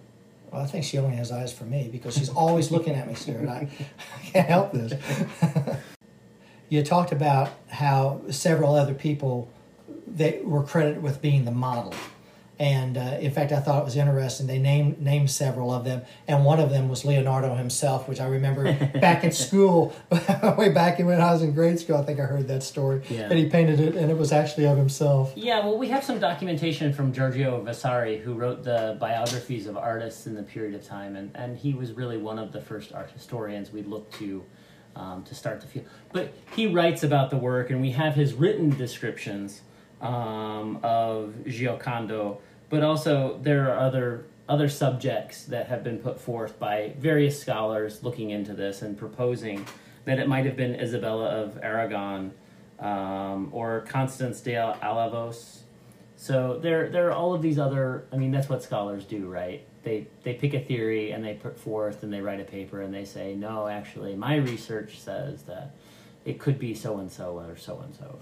Well, 0.53 0.61
I 0.61 0.67
think 0.67 0.85
she 0.85 0.99
only 0.99 1.17
has 1.17 1.33
eyes 1.33 1.51
for 1.51 1.65
me 1.65 1.89
because 1.91 2.15
she's 2.15 2.29
always 2.29 2.71
looking 2.71 2.95
at 2.95 3.09
me, 3.09 3.15
Stuart. 3.15 3.49
I, 3.49 3.69
I 4.21 4.25
can't 4.25 4.49
help 4.49 4.73
this. 4.73 4.93
you 6.69 6.83
talked 6.83 7.11
about 7.11 7.51
how 7.71 8.21
several 8.31 8.75
other 8.75 8.93
people 8.93 9.51
they 10.07 10.41
were 10.45 10.63
credited 10.63 11.03
with 11.03 11.23
being 11.23 11.47
the 11.47 11.51
model, 11.51 11.95
and 12.59 12.97
uh, 12.99 13.19
in 13.21 13.31
fact, 13.33 13.51
I 13.51 13.61
thought 13.61 13.81
it 13.81 13.85
was 13.85 13.97
interesting. 13.97 14.47
They 14.47 14.59
named 14.59 15.01
named 15.01 15.31
several 15.31 15.73
of 15.73 15.85
them, 15.85 16.03
and 16.29 16.45
one 16.45 16.61
of 16.61 16.71
them 16.71 16.89
was 16.89 17.05
Leonardo 17.05 17.55
himself, 17.57 18.09
which 18.09 18.21
I 18.21 18.27
remember 18.27 18.65
back 19.01 19.25
in 19.25 19.33
school, 19.33 19.95
way 20.59 20.69
back 20.69 20.99
when 20.99 21.21
I 21.21 21.33
was 21.33 21.43
in 21.43 21.55
grade 21.55 21.81
school. 21.81 21.97
I 21.97 22.03
think 22.03 22.21
I 22.21 22.25
heard 22.25 22.47
that 22.49 22.63
story 22.63 23.03
Yeah. 23.09 23.29
that 23.29 23.37
he 23.37 23.49
painted 23.49 23.81
it, 23.81 23.97
and 23.97 24.11
it 24.11 24.17
was 24.17 24.33
actually 24.33 24.67
of 24.67 24.77
himself. 24.77 25.33
Yeah, 25.35 25.61
well, 25.61 25.79
we 25.79 25.89
have 25.89 26.05
some 26.05 26.19
documentation 26.19 26.93
from 26.93 27.13
Giorgio 27.13 27.61
Vasari, 27.63 28.19
who 28.19 28.35
wrote 28.35 28.63
the 28.63 28.97
biographies 29.01 29.67
of 29.67 29.77
artists 29.77 30.27
in 30.27 30.35
the 30.35 30.43
period 30.43 30.75
of 30.75 30.87
time, 30.87 31.17
and, 31.17 31.31
and 31.35 31.57
he 31.57 31.73
was 31.75 31.93
really 31.93 32.19
one 32.19 32.39
of 32.39 32.53
the 32.53 32.61
first 32.61 32.93
art 32.93 33.11
historians 33.11 33.73
we 33.73 33.83
looked 33.83 34.15
to 34.19 34.45
um, 34.95 35.25
to 35.25 35.35
start 35.35 35.61
to 35.63 35.67
feel. 35.67 35.85
But 36.13 36.35
he 36.55 36.67
writes 36.67 37.03
about 37.03 37.31
the 37.31 37.39
work, 37.39 37.71
and 37.71 37.81
we 37.81 37.93
have 37.93 38.15
his 38.15 38.35
written 38.35 38.69
descriptions 38.71 39.63
um, 40.03 40.79
of 40.83 41.35
Giocondo. 41.47 42.39
But 42.69 42.83
also, 42.83 43.39
there 43.43 43.71
are 43.71 43.79
other 43.79 44.27
other 44.49 44.69
subjects 44.69 45.45
that 45.45 45.69
have 45.69 45.85
been 45.85 45.99
put 45.99 46.21
forth 46.21 46.59
by 46.59 46.93
various 46.99 47.41
scholars 47.41 48.03
looking 48.03 48.31
into 48.31 48.53
this 48.53 48.83
and 48.83 48.99
proposing 48.99 49.65
that 50.05 50.19
it 50.19 50.29
might 50.29 50.45
have 50.45 50.57
been 50.57 50.75
Isabella 50.75 51.29
of 51.29 51.59
Aragon 51.63 52.33
um, 52.81 53.49
or 53.53 53.83
Constance 53.83 54.41
de 54.41 54.55
Alavos. 54.55 55.61
So 56.17 56.59
there, 56.61 56.89
there 56.89 57.09
are 57.09 57.13
all 57.13 57.35
of 57.35 57.43
these 57.43 57.59
other. 57.59 58.07
I 58.13 58.17
mean, 58.17 58.31
that's 58.31 58.49
what 58.49 58.63
scholars 58.63 59.05
do, 59.05 59.27
right? 59.27 59.65
They 59.85 60.07
they 60.23 60.35
pick 60.35 60.55
a 60.55 60.61
theory 60.61 61.13
and 61.13 61.25
they 61.25 61.35
put 61.35 61.59
forth 61.59 62.03
and 62.03 62.13
they 62.13 62.21
write 62.21 62.41
a 62.41 62.45
paper 62.45 62.83
and 62.83 62.93
they 62.93 63.05
say, 63.05 63.35
no, 63.35 63.67
actually, 63.67 64.15
my 64.15 64.37
research 64.37 65.01
says 65.01 65.43
that 65.45 65.75
it 66.25 66.39
could 66.39 66.59
be 66.59 66.75
so 66.75 66.99
and 66.99 67.11
so 67.11 67.39
or 67.39 67.57
so 67.57 67.81
and 67.81 67.95
so. 67.95 68.19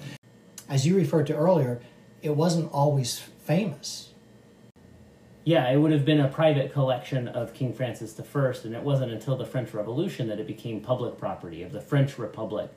As 0.71 0.87
you 0.87 0.95
referred 0.95 1.27
to 1.27 1.35
earlier, 1.35 1.81
it 2.23 2.37
wasn't 2.37 2.71
always 2.73 3.19
famous. 3.19 4.11
Yeah, 5.43 5.69
it 5.69 5.77
would 5.79 5.91
have 5.91 6.05
been 6.05 6.21
a 6.21 6.29
private 6.29 6.73
collection 6.73 7.27
of 7.27 7.53
King 7.53 7.75
Francis 7.75 8.19
I, 8.19 8.53
and 8.65 8.75
it 8.77 8.83
wasn't 8.83 9.11
until 9.11 9.37
the 9.37 9.45
French 9.45 9.75
Revolution 9.75 10.29
that 10.29 10.39
it 10.39 10.47
became 10.47 10.81
public 10.81 11.19
property 11.19 11.65
of 11.65 11.73
the 11.73 11.81
French 11.81 12.19
Republic. 12.19 12.71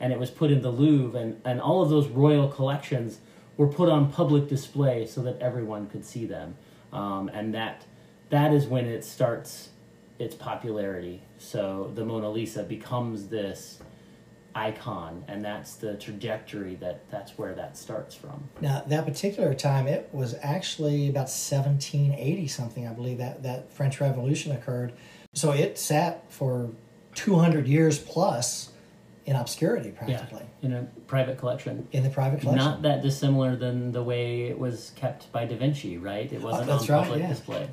And 0.00 0.10
it 0.10 0.18
was 0.18 0.30
put 0.30 0.50
in 0.50 0.62
the 0.62 0.70
Louvre, 0.70 1.20
and, 1.20 1.40
and 1.44 1.60
all 1.60 1.82
of 1.82 1.90
those 1.90 2.08
royal 2.08 2.48
collections 2.48 3.18
were 3.58 3.68
put 3.68 3.90
on 3.90 4.10
public 4.10 4.48
display 4.48 5.06
so 5.06 5.20
that 5.22 5.38
everyone 5.40 5.88
could 5.88 6.06
see 6.06 6.24
them. 6.24 6.56
Um, 6.94 7.28
and 7.28 7.52
that 7.54 7.84
that 8.30 8.54
is 8.54 8.66
when 8.66 8.86
it 8.86 9.04
starts 9.04 9.68
its 10.18 10.34
popularity. 10.34 11.20
So 11.36 11.92
the 11.94 12.06
Mona 12.06 12.30
Lisa 12.30 12.62
becomes 12.62 13.28
this 13.28 13.80
icon 14.54 15.24
and 15.28 15.44
that's 15.44 15.74
the 15.76 15.94
trajectory 15.94 16.76
that 16.76 17.10
that's 17.10 17.36
where 17.38 17.54
that 17.54 17.76
starts 17.76 18.14
from. 18.14 18.48
Now 18.60 18.84
that 18.86 19.04
particular 19.04 19.54
time 19.54 19.86
it 19.86 20.08
was 20.12 20.34
actually 20.42 21.08
about 21.08 21.28
1780 21.28 22.46
something 22.48 22.86
i 22.86 22.92
believe 22.92 23.18
that 23.18 23.42
that 23.42 23.72
french 23.72 24.00
revolution 24.00 24.52
occurred. 24.52 24.92
So 25.32 25.52
it 25.52 25.78
sat 25.78 26.30
for 26.32 26.70
200 27.14 27.66
years 27.66 27.98
plus 27.98 28.70
in 29.26 29.36
obscurity 29.36 29.90
practically. 29.90 30.44
yeah, 30.60 30.66
in 30.68 30.74
a 30.74 30.82
private 31.06 31.38
collection. 31.38 31.88
In 31.92 32.02
the 32.02 32.10
private 32.10 32.40
collection. 32.40 32.64
Not 32.64 32.82
that 32.82 33.02
dissimilar 33.02 33.56
than 33.56 33.90
the 33.90 34.02
way 34.02 34.42
it 34.42 34.58
was 34.58 34.92
kept 34.96 35.32
by 35.32 35.46
da 35.46 35.56
vinci 35.56 35.98
right? 35.98 36.30
It 36.32 36.40
wasn't 36.40 36.68
oh, 36.68 36.74
on 36.74 36.78
right, 36.78 36.88
public 36.88 37.20
yeah. 37.20 37.28
display 37.28 37.68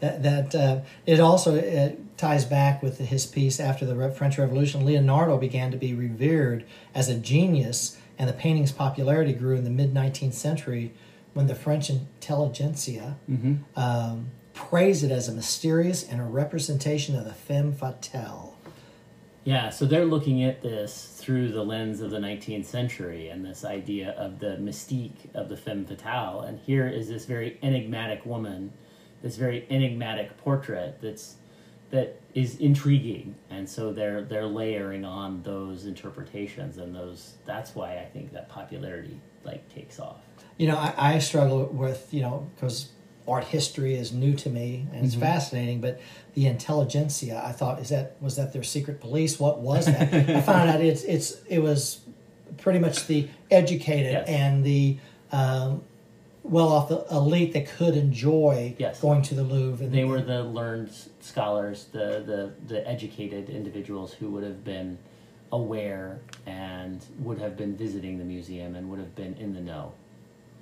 that 0.00 0.22
that 0.22 0.54
uh, 0.54 0.80
it 1.06 1.20
also 1.20 1.54
it 1.54 2.16
ties 2.16 2.44
back 2.44 2.82
with 2.82 2.98
his 2.98 3.26
piece 3.26 3.58
after 3.58 3.84
the 3.84 4.10
French 4.10 4.38
Revolution. 4.38 4.84
Leonardo 4.84 5.36
began 5.38 5.70
to 5.70 5.76
be 5.76 5.94
revered 5.94 6.64
as 6.94 7.08
a 7.08 7.14
genius, 7.14 7.98
and 8.18 8.28
the 8.28 8.34
painting's 8.34 8.72
popularity 8.72 9.32
grew 9.32 9.56
in 9.56 9.64
the 9.64 9.70
mid 9.70 9.94
19th 9.94 10.34
century 10.34 10.92
when 11.32 11.46
the 11.46 11.54
French 11.54 11.90
intelligentsia 11.90 13.16
mm-hmm. 13.28 13.54
um, 13.76 14.30
praised 14.54 15.02
it 15.02 15.10
as 15.10 15.28
a 15.28 15.32
mysterious 15.32 16.08
and 16.08 16.20
a 16.20 16.24
representation 16.24 17.16
of 17.16 17.24
the 17.24 17.34
femme 17.34 17.72
fatale. 17.72 18.56
Yeah, 19.42 19.68
so 19.68 19.84
they're 19.84 20.06
looking 20.06 20.42
at 20.42 20.62
this 20.62 21.18
through 21.18 21.52
the 21.52 21.62
lens 21.62 22.00
of 22.00 22.10
the 22.10 22.18
19th 22.18 22.64
century 22.64 23.28
and 23.28 23.44
this 23.44 23.62
idea 23.62 24.12
of 24.12 24.38
the 24.38 24.56
mystique 24.56 25.34
of 25.34 25.50
the 25.50 25.56
femme 25.56 25.84
fatale. 25.84 26.40
And 26.40 26.58
here 26.60 26.88
is 26.88 27.08
this 27.08 27.26
very 27.26 27.58
enigmatic 27.62 28.24
woman 28.24 28.72
this 29.24 29.36
very 29.36 29.66
enigmatic 29.70 30.36
portrait 30.36 30.98
that's 31.00 31.36
that 31.90 32.20
is 32.34 32.56
intriguing 32.56 33.34
and 33.48 33.68
so 33.68 33.90
they're 33.90 34.22
they're 34.22 34.46
layering 34.46 35.02
on 35.02 35.42
those 35.42 35.86
interpretations 35.86 36.76
and 36.76 36.94
those 36.94 37.34
that's 37.46 37.74
why 37.74 37.96
i 37.96 38.04
think 38.04 38.30
that 38.32 38.50
popularity 38.50 39.18
like 39.42 39.66
takes 39.74 39.98
off 39.98 40.18
you 40.58 40.68
know 40.68 40.76
i, 40.76 41.14
I 41.14 41.18
struggle 41.20 41.64
with 41.66 42.12
you 42.12 42.20
know 42.20 42.46
because 42.54 42.90
art 43.26 43.44
history 43.44 43.94
is 43.94 44.12
new 44.12 44.34
to 44.34 44.50
me 44.50 44.86
and 44.92 45.06
it's 45.06 45.14
mm-hmm. 45.14 45.24
fascinating 45.24 45.80
but 45.80 46.02
the 46.34 46.46
intelligentsia 46.46 47.42
i 47.42 47.52
thought 47.52 47.80
is 47.80 47.88
that 47.88 48.16
was 48.20 48.36
that 48.36 48.52
their 48.52 48.62
secret 48.62 49.00
police 49.00 49.40
what 49.40 49.60
was 49.60 49.86
that 49.86 50.12
i 50.12 50.40
found 50.42 50.68
out 50.68 50.82
it's 50.82 51.02
it's 51.04 51.40
it 51.48 51.60
was 51.60 52.00
pretty 52.58 52.78
much 52.78 53.06
the 53.06 53.26
educated 53.50 54.12
yes. 54.12 54.28
and 54.28 54.64
the 54.64 54.98
um, 55.32 55.82
well 56.54 56.68
off 56.68 56.88
the 56.88 57.04
elite 57.10 57.52
that 57.52 57.66
could 57.66 57.96
enjoy 57.96 58.76
yes. 58.78 59.00
going 59.00 59.20
to 59.20 59.34
the 59.34 59.42
Louvre. 59.42 59.84
And, 59.84 59.92
they 59.92 60.04
were 60.04 60.22
the 60.22 60.44
learned 60.44 60.94
scholars, 61.18 61.88
the, 61.90 62.22
the, 62.24 62.52
the 62.72 62.88
educated 62.88 63.50
individuals 63.50 64.12
who 64.14 64.30
would 64.30 64.44
have 64.44 64.62
been 64.62 64.96
aware 65.50 66.20
and 66.46 67.04
would 67.18 67.40
have 67.40 67.56
been 67.56 67.76
visiting 67.76 68.18
the 68.18 68.24
museum 68.24 68.76
and 68.76 68.88
would 68.88 69.00
have 69.00 69.16
been 69.16 69.34
in 69.34 69.52
the 69.52 69.60
know. 69.60 69.94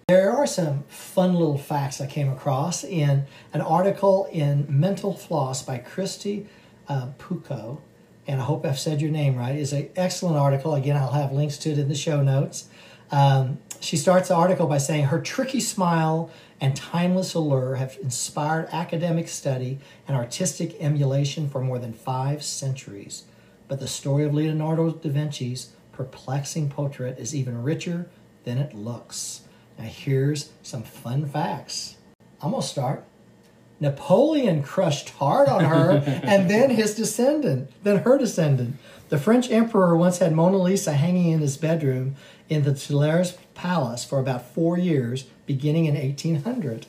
There 0.09 0.33
are 0.33 0.47
some 0.47 0.85
fun 0.89 1.35
little 1.35 1.59
facts 1.59 2.01
I 2.01 2.07
came 2.07 2.31
across 2.31 2.85
in 2.85 3.27
an 3.53 3.61
article 3.61 4.27
in 4.33 4.65
Mental 4.71 5.13
Floss 5.13 5.63
by 5.63 5.79
Kristy 5.79 6.47
uh, 6.89 7.09
Puchko, 7.19 7.81
and 8.27 8.41
I 8.41 8.45
hope 8.45 8.65
I've 8.65 8.79
said 8.79 9.03
your 9.03 9.11
name 9.11 9.37
right. 9.37 9.55
It's 9.55 9.73
an 9.73 9.91
excellent 9.95 10.39
article. 10.39 10.75
Again, 10.75 10.97
I'll 10.97 11.13
have 11.13 11.33
links 11.33 11.59
to 11.59 11.71
it 11.71 11.79
in 11.79 11.91
the 11.91 11.95
show 11.95 12.23
notes. 12.23 12.69
Um, 13.13 13.59
she 13.79 13.97
starts 13.97 14.29
the 14.29 14.35
article 14.35 14.67
by 14.67 14.79
saying 14.79 15.07
her 15.07 15.21
tricky 15.21 15.61
smile 15.61 16.31
and 16.61 16.75
timeless 16.75 17.35
allure 17.35 17.75
have 17.75 17.99
inspired 18.01 18.69
academic 18.73 19.29
study 19.29 19.79
and 20.09 20.17
artistic 20.17 20.77
emulation 20.81 21.49
for 21.49 21.61
more 21.61 21.79
than 21.79 21.93
five 21.93 22.43
centuries. 22.43 23.25
But 23.69 23.81
the 23.81 23.89
story 23.89 24.25
of 24.25 24.33
Leonardo 24.33 24.91
da 24.91 25.11
Vinci's 25.11 25.73
perplexing 25.93 26.71
portrait 26.71 27.19
is 27.19 27.35
even 27.35 27.63
richer 27.63 28.09
than 28.45 28.59
it 28.59 28.75
looks. 28.75 29.43
Now, 29.79 29.85
here's 29.85 30.51
some 30.63 30.83
fun 30.83 31.27
facts. 31.27 31.97
I'm 32.41 32.53
to 32.53 32.63
start. 32.63 33.05
Napoleon 33.83 34.63
crushed 34.63 35.11
hard 35.11 35.49
on 35.49 35.65
her, 35.65 36.03
and 36.23 36.49
then 36.49 36.71
his 36.71 36.95
descendant, 36.95 37.71
then 37.83 37.99
her 37.99 38.17
descendant. 38.17 38.77
The 39.09 39.19
French 39.19 39.51
emperor 39.51 39.97
once 39.97 40.19
had 40.19 40.33
Mona 40.33 40.57
Lisa 40.57 40.93
hanging 40.93 41.33
in 41.33 41.41
his 41.41 41.57
bedroom 41.57 42.15
in 42.49 42.63
the 42.63 42.73
Tuileries 42.73 43.37
Palace 43.55 44.05
for 44.05 44.21
about 44.21 44.47
four 44.55 44.79
years, 44.79 45.25
beginning 45.47 45.87
in 45.87 45.97
1800. 45.97 46.87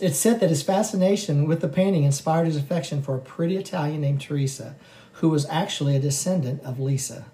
It's 0.00 0.16
said 0.16 0.38
that 0.40 0.48
his 0.48 0.62
fascination 0.62 1.46
with 1.46 1.60
the 1.60 1.68
painting 1.68 2.04
inspired 2.04 2.46
his 2.46 2.56
affection 2.56 3.02
for 3.02 3.16
a 3.16 3.20
pretty 3.20 3.56
Italian 3.56 4.00
named 4.00 4.20
Teresa, 4.20 4.76
who 5.14 5.28
was 5.28 5.46
actually 5.50 5.96
a 5.96 6.00
descendant 6.00 6.62
of 6.62 6.78
Lisa. 6.78 7.26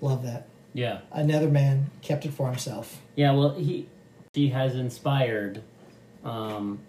Love 0.00 0.24
that. 0.24 0.48
Yeah. 0.74 0.98
Another 1.12 1.48
man 1.48 1.90
kept 2.02 2.26
it 2.26 2.32
for 2.32 2.48
himself. 2.48 3.00
Yeah, 3.14 3.32
well, 3.32 3.54
he 3.54 3.86
she 4.34 4.48
has 4.48 4.74
inspired 4.74 5.62
um, 6.24 6.80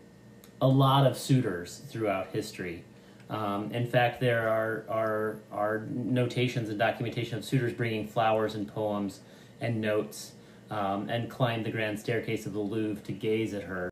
a 0.61 0.67
lot 0.67 1.05
of 1.05 1.17
suitors 1.17 1.81
throughout 1.89 2.27
history. 2.27 2.83
Um, 3.29 3.71
in 3.71 3.85
fact, 3.85 4.19
there 4.21 4.47
are, 4.49 4.85
are 4.89 5.39
are 5.51 5.87
notations 5.89 6.69
and 6.69 6.79
documentation 6.79 7.37
of 7.37 7.43
suitors 7.43 7.73
bringing 7.73 8.07
flowers 8.07 8.55
and 8.55 8.67
poems 8.67 9.19
and 9.59 9.81
notes 9.81 10.31
um, 10.69 11.09
and 11.09 11.29
climbed 11.29 11.65
the 11.65 11.71
grand 11.71 11.99
staircase 11.99 12.45
of 12.45 12.53
the 12.53 12.59
Louvre 12.59 13.03
to 13.03 13.11
gaze 13.11 13.53
at 13.53 13.63
her. 13.63 13.89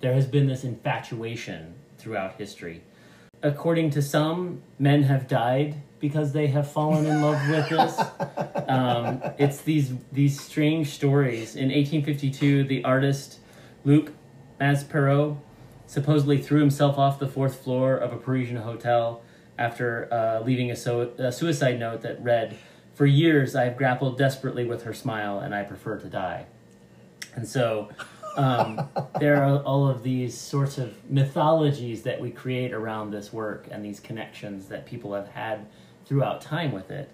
There 0.00 0.14
has 0.14 0.26
been 0.26 0.46
this 0.46 0.62
infatuation 0.62 1.74
throughout 1.98 2.36
history. 2.36 2.82
According 3.42 3.90
to 3.90 4.02
some, 4.02 4.62
men 4.78 5.02
have 5.04 5.26
died 5.28 5.76
because 5.98 6.32
they 6.32 6.46
have 6.48 6.70
fallen 6.70 7.06
in 7.06 7.20
love 7.22 7.48
with 7.48 7.68
this. 7.68 8.00
Um, 8.68 9.22
it's 9.38 9.60
these 9.60 9.92
these 10.10 10.40
strange 10.40 10.88
stories. 10.88 11.54
In 11.54 11.68
1852, 11.68 12.64
the 12.64 12.82
artist 12.82 13.38
Luc 13.84 14.10
Maspero 14.60 15.36
supposedly 15.86 16.38
threw 16.38 16.60
himself 16.60 16.98
off 16.98 17.18
the 17.18 17.28
fourth 17.28 17.62
floor 17.62 17.96
of 17.96 18.12
a 18.12 18.16
Parisian 18.16 18.56
hotel 18.56 19.22
after 19.58 20.12
uh, 20.12 20.40
leaving 20.44 20.70
a, 20.70 20.76
so- 20.76 21.12
a 21.18 21.32
suicide 21.32 21.78
note 21.78 22.02
that 22.02 22.22
read, 22.22 22.56
for 22.94 23.06
years, 23.06 23.54
I 23.54 23.64
have 23.64 23.76
grappled 23.76 24.18
desperately 24.18 24.64
with 24.64 24.82
her 24.84 24.94
smile, 24.94 25.38
and 25.38 25.54
I 25.54 25.62
prefer 25.62 25.98
to 25.98 26.08
die. 26.08 26.46
And 27.34 27.46
so, 27.46 27.90
um, 28.36 28.88
there 29.20 29.42
are 29.42 29.62
all 29.62 29.88
of 29.88 30.02
these 30.02 30.36
sorts 30.36 30.78
of 30.78 30.94
mythologies 31.10 32.02
that 32.02 32.20
we 32.20 32.30
create 32.30 32.72
around 32.72 33.10
this 33.10 33.32
work 33.32 33.68
and 33.70 33.84
these 33.84 34.00
connections 34.00 34.68
that 34.68 34.86
people 34.86 35.14
have 35.14 35.28
had 35.28 35.66
throughout 36.06 36.40
time 36.40 36.72
with 36.72 36.90
it. 36.90 37.10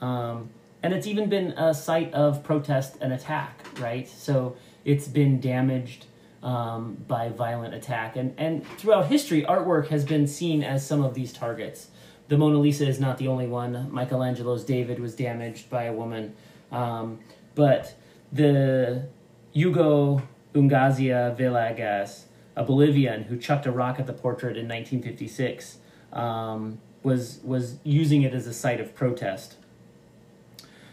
Um, 0.00 0.50
and 0.82 0.92
it's 0.92 1.06
even 1.06 1.28
been 1.28 1.52
a 1.52 1.72
site 1.72 2.12
of 2.12 2.42
protest 2.44 2.96
and 3.00 3.12
attack, 3.12 3.66
right? 3.80 4.06
So 4.08 4.56
it's 4.84 5.08
been 5.08 5.40
damaged 5.40 6.06
um, 6.44 7.02
by 7.08 7.30
violent 7.30 7.74
attack. 7.74 8.14
And, 8.14 8.34
and 8.38 8.64
throughout 8.78 9.08
history, 9.08 9.42
artwork 9.42 9.88
has 9.88 10.04
been 10.04 10.28
seen 10.28 10.62
as 10.62 10.86
some 10.86 11.02
of 11.02 11.14
these 11.14 11.32
targets 11.32 11.88
the 12.28 12.38
Mona 12.38 12.58
Lisa 12.58 12.86
is 12.86 12.98
not 12.98 13.18
the 13.18 13.28
only 13.28 13.46
one. 13.46 13.90
Michelangelo's 13.92 14.64
David 14.64 14.98
was 14.98 15.14
damaged 15.14 15.68
by 15.68 15.84
a 15.84 15.92
woman. 15.92 16.34
Um, 16.72 17.20
but 17.54 17.94
the 18.32 19.06
Hugo 19.52 20.22
Ungaza 20.54 21.36
Villegas, 21.36 22.22
a 22.56 22.64
Bolivian 22.64 23.24
who 23.24 23.36
chucked 23.36 23.66
a 23.66 23.72
rock 23.72 24.00
at 24.00 24.06
the 24.06 24.12
portrait 24.12 24.56
in 24.56 24.66
1956, 24.66 25.78
um, 26.12 26.80
was 27.02 27.40
was 27.44 27.76
using 27.84 28.22
it 28.22 28.32
as 28.32 28.46
a 28.46 28.54
site 28.54 28.80
of 28.80 28.94
protest. 28.94 29.56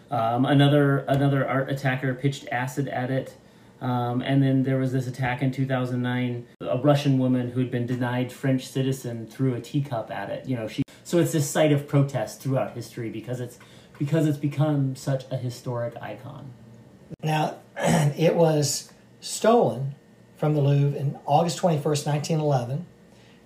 Um, 0.09 0.45
another 0.45 0.99
another 1.07 1.47
art 1.47 1.71
attacker 1.71 2.13
pitched 2.13 2.47
acid 2.51 2.89
at 2.89 3.09
it. 3.09 3.35
Um, 3.81 4.21
and 4.21 4.43
then 4.43 4.63
there 4.63 4.77
was 4.77 4.91
this 4.91 5.07
attack 5.07 5.41
in 5.41 5.51
2009. 5.51 6.47
A 6.61 6.77
Russian 6.77 7.17
woman 7.17 7.49
who 7.49 7.59
had 7.59 7.71
been 7.71 7.87
denied 7.87 8.31
French 8.31 8.67
citizen 8.67 9.25
threw 9.25 9.55
a 9.55 9.59
teacup 9.59 10.11
at 10.11 10.29
it. 10.29 10.47
You 10.47 10.55
know, 10.55 10.67
she. 10.67 10.83
So 11.03 11.17
it's 11.17 11.31
this 11.31 11.49
site 11.49 11.71
of 11.71 11.87
protest 11.87 12.41
throughout 12.41 12.73
history 12.73 13.09
because 13.09 13.39
it's 13.39 13.57
because 13.97 14.27
it's 14.27 14.37
become 14.37 14.95
such 14.95 15.25
a 15.31 15.37
historic 15.37 15.95
icon. 16.01 16.53
Now, 17.23 17.57
it 17.77 18.35
was 18.35 18.91
stolen 19.19 19.95
from 20.37 20.53
the 20.55 20.61
Louvre 20.61 20.97
in 20.97 21.19
August 21.25 21.59
21st, 21.59 22.07
1911, 22.07 22.85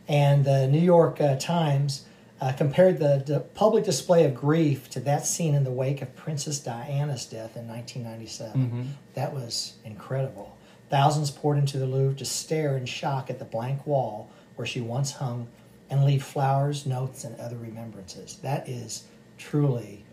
and 0.08 0.46
the 0.46 0.68
New 0.68 0.80
York 0.80 1.20
uh, 1.20 1.36
Times 1.36 2.06
uh, 2.42 2.52
compared 2.54 3.00
the, 3.00 3.24
the, 3.26 3.40
public 3.40 3.86
display 3.86 4.26
of 4.26 4.36
grief 4.36 4.90
to 4.90 5.00
that 5.00 5.26
scene 5.26 5.56
in 5.56 5.64
the 5.64 5.72
wake 5.72 6.02
of 6.02 6.16
Princess 6.16 6.60
Diana's 6.60 7.26
death 7.26 7.56
in 7.56 7.68
1997. 7.68 8.62
Mm-hmm. 8.62 8.84
That 9.14 9.34
was 9.34 9.76
incredible. 9.86 10.58
Thousands 10.90 11.32
poured 11.32 11.58
into 11.58 11.78
the 11.78 11.86
Louvre 11.86 12.18
to 12.18 12.26
stare 12.26 12.78
in 12.78 12.86
shock 12.86 13.30
at 13.30 13.40
the 13.40 13.46
blank 13.46 13.88
wall 13.88 14.30
where 14.56 14.66
she 14.66 14.82
once 14.82 15.14
hung 15.14 15.48
and 15.90 16.04
leave 16.04 16.24
flowers, 16.24 16.86
notes, 16.86 17.24
and 17.24 17.40
other 17.40 17.58
remembrances. 17.58 18.38
That 18.42 18.68
is 18.68 19.06
truly 19.38 20.04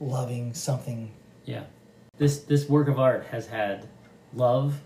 loving 0.00 0.54
something. 0.54 1.12
Yeah. 1.44 1.64
This 2.16 2.40
this 2.40 2.68
work 2.68 2.88
of 2.88 2.98
art 2.98 3.26
has 3.26 3.46
had 3.46 3.86
love, 4.34 4.80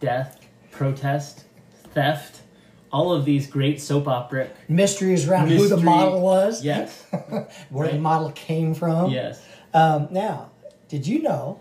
death, 0.00 0.46
protest, 0.70 1.44
theft, 1.92 2.42
all 2.92 3.12
of 3.12 3.24
these 3.24 3.46
great 3.46 3.80
soap 3.80 4.08
opera 4.08 4.48
mysteries 4.68 5.28
around 5.28 5.48
Mystery. 5.48 5.68
who 5.68 5.76
the 5.76 5.82
model 5.82 6.20
was. 6.20 6.64
Yes. 6.64 7.04
where 7.10 7.46
right. 7.70 7.92
the 7.92 7.98
model 7.98 8.30
came 8.32 8.74
from. 8.74 9.10
Yes. 9.10 9.42
Um, 9.74 10.08
now, 10.10 10.50
did 10.88 11.06
you 11.06 11.22
know? 11.22 11.60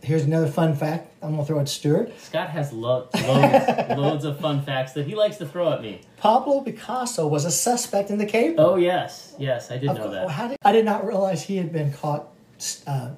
Here's 0.00 0.22
another 0.22 0.46
fun 0.46 0.76
fact. 0.76 1.12
I'm 1.22 1.32
gonna 1.32 1.44
throw 1.44 1.58
at 1.58 1.68
Stuart. 1.68 2.12
Scott 2.20 2.50
has 2.50 2.72
lo- 2.72 3.08
loads, 3.26 3.88
loads 3.98 4.24
of 4.24 4.38
fun 4.38 4.62
facts 4.62 4.92
that 4.92 5.06
he 5.06 5.16
likes 5.16 5.38
to 5.38 5.46
throw 5.46 5.72
at 5.72 5.82
me. 5.82 6.02
Pablo 6.18 6.60
Picasso 6.60 7.26
was 7.26 7.44
a 7.44 7.50
suspect 7.50 8.08
in 8.10 8.18
the 8.18 8.26
caper. 8.26 8.60
Oh 8.60 8.76
yes, 8.76 9.34
yes, 9.38 9.72
I 9.72 9.78
did 9.78 9.86
know 9.86 10.10
that. 10.10 10.48
Did, 10.50 10.58
I 10.62 10.70
did 10.70 10.84
not 10.84 11.04
realize 11.04 11.42
he 11.42 11.56
had 11.56 11.72
been 11.72 11.92
caught 11.92 12.28
uh, 12.86 13.10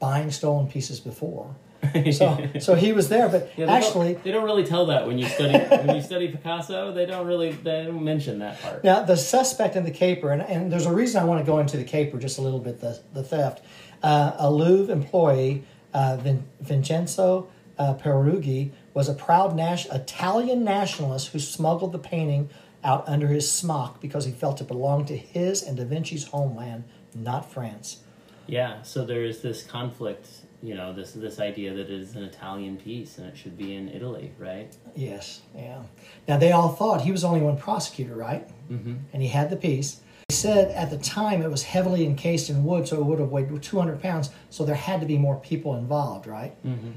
buying 0.00 0.32
stolen 0.32 0.66
pieces 0.66 0.98
before. 0.98 1.54
so, 2.12 2.48
so 2.60 2.74
he 2.74 2.92
was 2.92 3.08
there, 3.08 3.28
but 3.28 3.52
yeah, 3.56 3.66
they 3.66 3.72
actually 3.72 4.12
don't, 4.14 4.24
they 4.24 4.30
don't 4.32 4.44
really 4.44 4.64
tell 4.64 4.86
that 4.86 5.06
when 5.06 5.18
you 5.18 5.26
study 5.26 5.58
when 5.58 5.96
you 5.96 6.02
study 6.02 6.28
Picasso. 6.28 6.92
They 6.92 7.06
don't 7.06 7.26
really 7.26 7.52
they 7.52 7.84
don't 7.84 8.04
mention 8.04 8.38
that 8.40 8.60
part. 8.60 8.84
Now 8.84 9.02
the 9.02 9.16
suspect 9.16 9.76
in 9.76 9.84
the 9.84 9.90
caper, 9.90 10.30
and, 10.30 10.42
and 10.42 10.70
there's 10.70 10.86
a 10.86 10.92
reason 10.92 11.22
I 11.22 11.24
want 11.24 11.40
to 11.40 11.46
go 11.50 11.58
into 11.58 11.76
the 11.76 11.84
caper 11.84 12.18
just 12.18 12.38
a 12.38 12.42
little 12.42 12.58
bit. 12.58 12.80
The 12.80 13.00
the 13.14 13.22
theft, 13.22 13.64
uh, 14.02 14.32
a 14.38 14.50
Louvre 14.50 14.92
employee, 14.92 15.64
uh, 15.94 16.18
Vin, 16.20 16.44
Vincenzo 16.60 17.48
uh, 17.78 17.94
Peruggi, 17.94 18.72
was 18.92 19.08
a 19.08 19.14
proud 19.14 19.56
Nash, 19.56 19.86
Italian 19.86 20.62
nationalist 20.62 21.28
who 21.28 21.38
smuggled 21.38 21.92
the 21.92 21.98
painting 21.98 22.50
out 22.84 23.08
under 23.08 23.28
his 23.28 23.50
smock 23.50 24.00
because 24.00 24.24
he 24.24 24.32
felt 24.32 24.60
it 24.60 24.68
belonged 24.68 25.06
to 25.08 25.16
his 25.16 25.62
and 25.62 25.76
Da 25.76 25.84
Vinci's 25.84 26.24
homeland, 26.24 26.84
not 27.14 27.50
France. 27.50 28.00
Yeah, 28.46 28.82
so 28.82 29.04
there 29.04 29.24
is 29.24 29.42
this 29.42 29.62
conflict 29.62 30.26
you 30.62 30.74
know 30.74 30.92
this 30.92 31.12
this 31.12 31.40
idea 31.40 31.72
that 31.72 31.90
it 31.90 31.90
is 31.90 32.14
an 32.16 32.22
Italian 32.22 32.76
piece 32.76 33.18
and 33.18 33.26
it 33.26 33.36
should 33.36 33.56
be 33.56 33.74
in 33.74 33.88
Italy, 33.88 34.32
right? 34.38 34.76
Yes, 34.94 35.40
yeah. 35.54 35.82
Now 36.28 36.36
they 36.38 36.52
all 36.52 36.70
thought 36.70 37.02
he 37.02 37.12
was 37.12 37.24
only 37.24 37.40
one 37.40 37.56
prosecutor, 37.56 38.14
right? 38.14 38.48
Mm-hmm. 38.70 38.94
And 39.12 39.22
he 39.22 39.28
had 39.28 39.50
the 39.50 39.56
piece. 39.56 40.00
He 40.28 40.34
said 40.34 40.70
at 40.72 40.90
the 40.90 40.98
time 40.98 41.42
it 41.42 41.50
was 41.50 41.62
heavily 41.62 42.04
encased 42.04 42.50
in 42.50 42.64
wood, 42.64 42.86
so 42.86 42.96
it 42.96 43.04
would 43.04 43.18
have 43.18 43.30
weighed 43.30 43.62
200 43.62 44.00
pounds. 44.00 44.30
So 44.50 44.64
there 44.64 44.76
had 44.76 45.00
to 45.00 45.06
be 45.06 45.18
more 45.18 45.36
people 45.36 45.76
involved, 45.76 46.26
right? 46.26 46.54
Mm-hmm. 46.64 46.90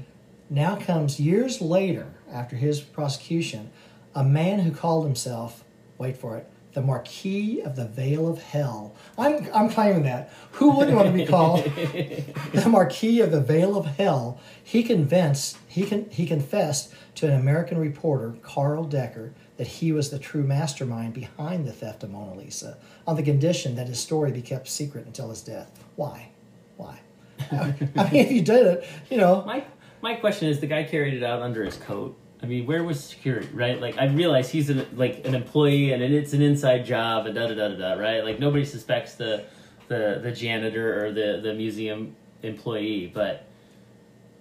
Now 0.50 0.76
comes 0.76 1.18
years 1.18 1.60
later, 1.60 2.14
after 2.30 2.54
his 2.54 2.80
prosecution, 2.80 3.70
a 4.14 4.22
man 4.22 4.60
who 4.60 4.70
called 4.70 5.04
himself, 5.04 5.64
wait 5.98 6.16
for 6.16 6.36
it, 6.36 6.48
the 6.74 6.82
Marquis 6.82 7.62
of 7.62 7.76
the 7.76 7.86
Vale 7.86 8.28
of 8.28 8.42
Hell. 8.42 8.94
I'm, 9.16 9.48
I'm 9.54 9.70
claiming 9.70 10.02
that. 10.02 10.32
Who 10.52 10.76
wouldn't 10.76 10.96
want 10.96 11.08
to 11.08 11.14
be 11.14 11.24
called 11.24 11.64
the 12.52 12.68
Marquis 12.68 13.20
of 13.20 13.30
the 13.30 13.40
Vale 13.40 13.76
of 13.76 13.86
Hell? 13.86 14.40
He 14.62 14.82
convinced, 14.82 15.56
he, 15.68 15.86
con, 15.86 16.06
he 16.10 16.26
confessed 16.26 16.92
to 17.16 17.26
an 17.26 17.32
American 17.32 17.78
reporter, 17.78 18.34
Karl 18.42 18.84
Decker, 18.84 19.32
that 19.56 19.68
he 19.68 19.92
was 19.92 20.10
the 20.10 20.18
true 20.18 20.42
mastermind 20.42 21.14
behind 21.14 21.64
the 21.64 21.72
theft 21.72 22.02
of 22.02 22.10
Mona 22.10 22.34
Lisa, 22.34 22.76
on 23.06 23.14
the 23.14 23.22
condition 23.22 23.76
that 23.76 23.86
his 23.86 24.00
story 24.00 24.32
be 24.32 24.42
kept 24.42 24.68
secret 24.68 25.06
until 25.06 25.30
his 25.30 25.42
death. 25.42 25.70
Why? 25.94 26.30
Why? 26.76 27.00
I 27.52 27.74
mean, 28.10 28.14
if 28.14 28.32
you 28.32 28.42
did 28.42 28.66
it, 28.66 28.88
you 29.10 29.16
know. 29.16 29.44
My, 29.46 29.64
my 30.02 30.14
question 30.16 30.48
is 30.48 30.58
the 30.58 30.66
guy 30.66 30.82
carried 30.82 31.14
it 31.14 31.22
out 31.22 31.40
under 31.40 31.64
his 31.64 31.76
coat 31.76 32.18
I 32.44 32.46
mean, 32.46 32.66
where 32.66 32.84
was 32.84 33.02
security, 33.02 33.48
right? 33.54 33.80
Like, 33.80 33.96
I 33.96 34.04
realize 34.04 34.50
he's 34.50 34.68
an, 34.68 34.86
like 34.96 35.26
an 35.26 35.34
employee 35.34 35.92
and 35.92 36.02
it's 36.02 36.34
an 36.34 36.42
inside 36.42 36.84
job 36.84 37.24
and 37.24 37.34
da 37.34 37.46
da 37.46 37.54
da 37.54 37.68
da 37.68 37.76
da, 37.76 37.92
right? 37.94 38.22
Like, 38.22 38.38
nobody 38.38 38.66
suspects 38.66 39.14
the 39.14 39.44
the 39.88 40.20
the 40.22 40.30
janitor 40.30 41.06
or 41.06 41.10
the 41.10 41.40
the 41.42 41.54
museum 41.54 42.14
employee, 42.42 43.10
but 43.12 43.46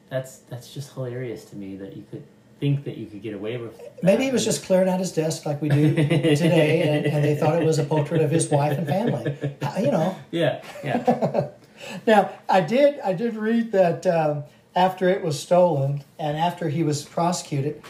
that's 0.10 0.40
that's 0.50 0.74
just 0.74 0.94
hilarious 0.94 1.46
to 1.46 1.56
me 1.56 1.78
that 1.78 1.96
you 1.96 2.04
could 2.12 2.24
think 2.60 2.84
that 2.84 2.98
you 2.98 3.06
could 3.06 3.22
get 3.22 3.36
away 3.36 3.56
with. 3.56 3.78
That. 3.78 4.04
Maybe 4.04 4.26
he 4.26 4.32
was 4.32 4.44
just 4.44 4.66
clearing 4.66 4.90
out 4.90 5.00
his 5.00 5.14
desk 5.14 5.46
like 5.46 5.62
we 5.62 5.70
do 5.70 5.96
today, 5.96 6.82
and, 6.82 7.06
and, 7.06 7.24
they 7.24 7.38
thought 7.38 7.62
it 7.62 7.66
was 7.66 7.80
a 7.80 7.86
portrait 7.86 8.22
of 8.22 8.32
his 8.32 8.50
wife 8.50 8.78
and 8.78 8.86
family. 8.86 9.34
You 9.80 9.92
know. 9.92 10.14
Yeah, 10.32 10.62
yeah. 10.84 11.48
now 12.08 12.32
I 12.50 12.60
did 12.60 13.00
I 13.00 13.14
did 13.14 13.38
read 13.38 13.72
that. 13.72 14.06
Um, 14.06 14.44
after 14.76 15.10
it 15.10 15.24
was 15.24 15.40
stolen 15.40 16.04
and 16.18 16.38
after 16.38 16.70
he 16.70 16.84
was 16.84 17.04
prosecuted, 17.04 17.82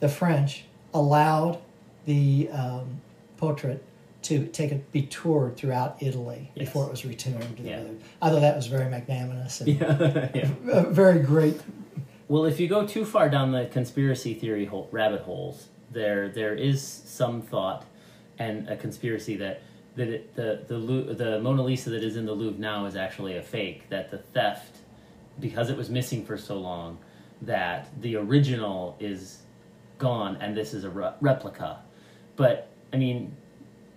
the 0.00 0.08
French 0.08 0.64
allowed 0.92 1.60
the 2.04 2.48
um, 2.50 3.00
portrait 3.36 3.84
to 4.22 4.46
take 4.46 4.70
a 4.70 4.76
be 4.76 5.02
toured 5.02 5.56
throughout 5.56 5.96
Italy 6.00 6.50
yes. 6.54 6.66
before 6.66 6.86
it 6.86 6.90
was 6.90 7.04
returned 7.04 7.56
to 7.56 7.62
the 7.62 7.70
yeah. 7.70 7.82
I 8.20 8.30
thought 8.30 8.40
that 8.40 8.54
was 8.56 8.68
very 8.68 8.88
magnanimous 8.88 9.60
and 9.60 9.68
yeah. 9.80 10.28
yeah. 10.34 10.84
very 10.88 11.20
great. 11.20 11.60
Well, 12.28 12.44
if 12.44 12.60
you 12.60 12.68
go 12.68 12.86
too 12.86 13.04
far 13.04 13.28
down 13.28 13.52
the 13.52 13.66
conspiracy 13.66 14.34
theory 14.34 14.64
hole, 14.64 14.88
rabbit 14.92 15.22
holes, 15.22 15.68
there 15.90 16.28
there 16.28 16.54
is 16.54 16.82
some 16.82 17.42
thought 17.42 17.84
and 18.38 18.68
a 18.68 18.76
conspiracy 18.76 19.36
that 19.36 19.62
that 19.96 20.08
it, 20.08 20.34
the 20.34 20.64
the 20.68 21.14
the 21.14 21.40
Mona 21.40 21.62
Lisa 21.62 21.90
that 21.90 22.02
is 22.02 22.16
in 22.16 22.24
the 22.24 22.32
Louvre 22.32 22.60
now 22.60 22.86
is 22.86 22.96
actually 22.96 23.36
a 23.36 23.42
fake. 23.42 23.88
That 23.90 24.10
the 24.10 24.18
theft 24.18 24.71
because 25.40 25.70
it 25.70 25.76
was 25.76 25.90
missing 25.90 26.24
for 26.24 26.36
so 26.36 26.58
long 26.58 26.98
that 27.42 27.88
the 28.00 28.16
original 28.16 28.96
is 29.00 29.38
gone 29.98 30.36
and 30.40 30.56
this 30.56 30.74
is 30.74 30.84
a 30.84 30.90
re- 30.90 31.12
replica. 31.20 31.80
But 32.36 32.68
I 32.92 32.96
mean, 32.96 33.36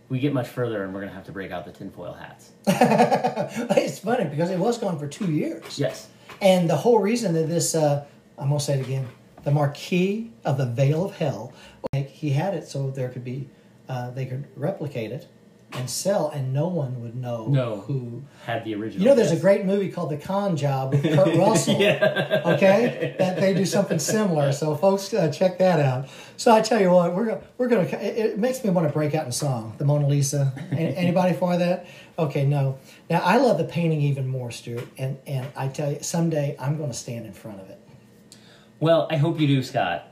we 0.10 0.19
get 0.19 0.34
much 0.34 0.48
further 0.48 0.84
and 0.84 0.93
we're 0.93 1.02
going 1.02 1.10
to 1.10 1.15
have 1.15 1.26
to 1.26 1.32
break 1.32 1.52
out 1.52 1.65
the 1.65 1.71
tinfoil 1.71 2.13
hats. 2.13 2.52
it's 2.67 4.00
funny 4.00 4.26
because 4.26 4.50
it 4.50 4.60
was 4.60 4.78
gone 4.78 5.00
for 5.00 5.08
two 5.08 5.32
years. 5.32 5.80
Yes. 5.80 6.08
And 6.41 6.69
the 6.69 6.76
whole 6.76 7.00
reason 7.00 7.34
that 7.34 7.48
this, 7.48 7.76
uh, 7.76 8.06
I'm 8.38 8.50
going 8.50 8.60
to 8.60 8.65
say 8.65 8.80
it 8.80 8.86
again, 8.86 9.08
the 9.43 9.52
Marquis 9.52 10.32
of 10.43 10.58
the 10.58 10.65
Vale 10.65 11.06
of 11.06 11.15
Hell, 11.15 11.54
he 11.93 12.32
had 12.32 12.54
it 12.54 12.67
so 12.67 12.89
there 12.91 13.10
could 13.10 13.24
be, 13.24 13.50
uh, 13.88 14.12
they 14.12 14.26
could 14.26 14.45
replicate 14.56 15.12
it 15.12 15.28
and 15.75 15.89
sell, 15.89 16.29
and 16.29 16.53
no 16.53 16.67
one 16.67 17.01
would 17.01 17.15
know 17.15 17.47
no, 17.47 17.81
who 17.81 18.23
had 18.45 18.63
the 18.63 18.75
original. 18.75 19.03
You 19.03 19.09
know, 19.09 19.15
there's 19.15 19.31
a 19.31 19.39
great 19.39 19.65
movie 19.65 19.89
called 19.89 20.11
The 20.11 20.17
Con 20.17 20.55
Job 20.57 20.93
with 20.93 21.03
Kurt 21.03 21.35
Russell. 21.38 21.79
yeah. 21.79 22.41
Okay, 22.45 23.15
that 23.19 23.39
they 23.39 23.53
do 23.53 23.65
something 23.65 23.99
similar. 23.99 24.51
So, 24.51 24.75
folks, 24.75 25.13
uh, 25.13 25.31
check 25.31 25.57
that 25.59 25.79
out. 25.79 26.09
So, 26.38 26.53
I 26.53 26.61
tell 26.61 26.79
you 26.81 26.91
what, 26.91 27.15
we're 27.15 27.41
we're 27.57 27.67
gonna. 27.67 27.83
It, 27.83 28.17
it 28.17 28.39
makes 28.39 28.63
me 28.63 28.69
want 28.69 28.88
to 28.88 28.93
break 28.93 29.13
out 29.15 29.25
in 29.25 29.31
song. 29.31 29.75
The 29.77 29.85
Mona 29.85 30.07
Lisa. 30.07 30.53
Anybody 30.71 31.33
for 31.35 31.57
that? 31.57 31.88
Okay, 32.17 32.45
no. 32.45 32.77
Now, 33.09 33.21
I 33.21 33.38
love 33.38 33.57
the 33.57 33.65
painting 33.65 34.01
even 34.01 34.27
more, 34.27 34.51
Stuart, 34.51 34.88
and 34.97 35.17
and 35.27 35.47
I 35.55 35.67
tell 35.67 35.91
you, 35.91 35.99
someday 36.01 36.55
I'm 36.59 36.77
going 36.77 36.89
to 36.89 36.97
stand 36.97 37.25
in 37.25 37.33
front 37.33 37.59
of 37.61 37.69
it. 37.69 37.79
Well, 38.79 39.07
I 39.09 39.17
hope 39.17 39.39
you 39.39 39.47
do, 39.47 39.63
Scott. 39.63 40.11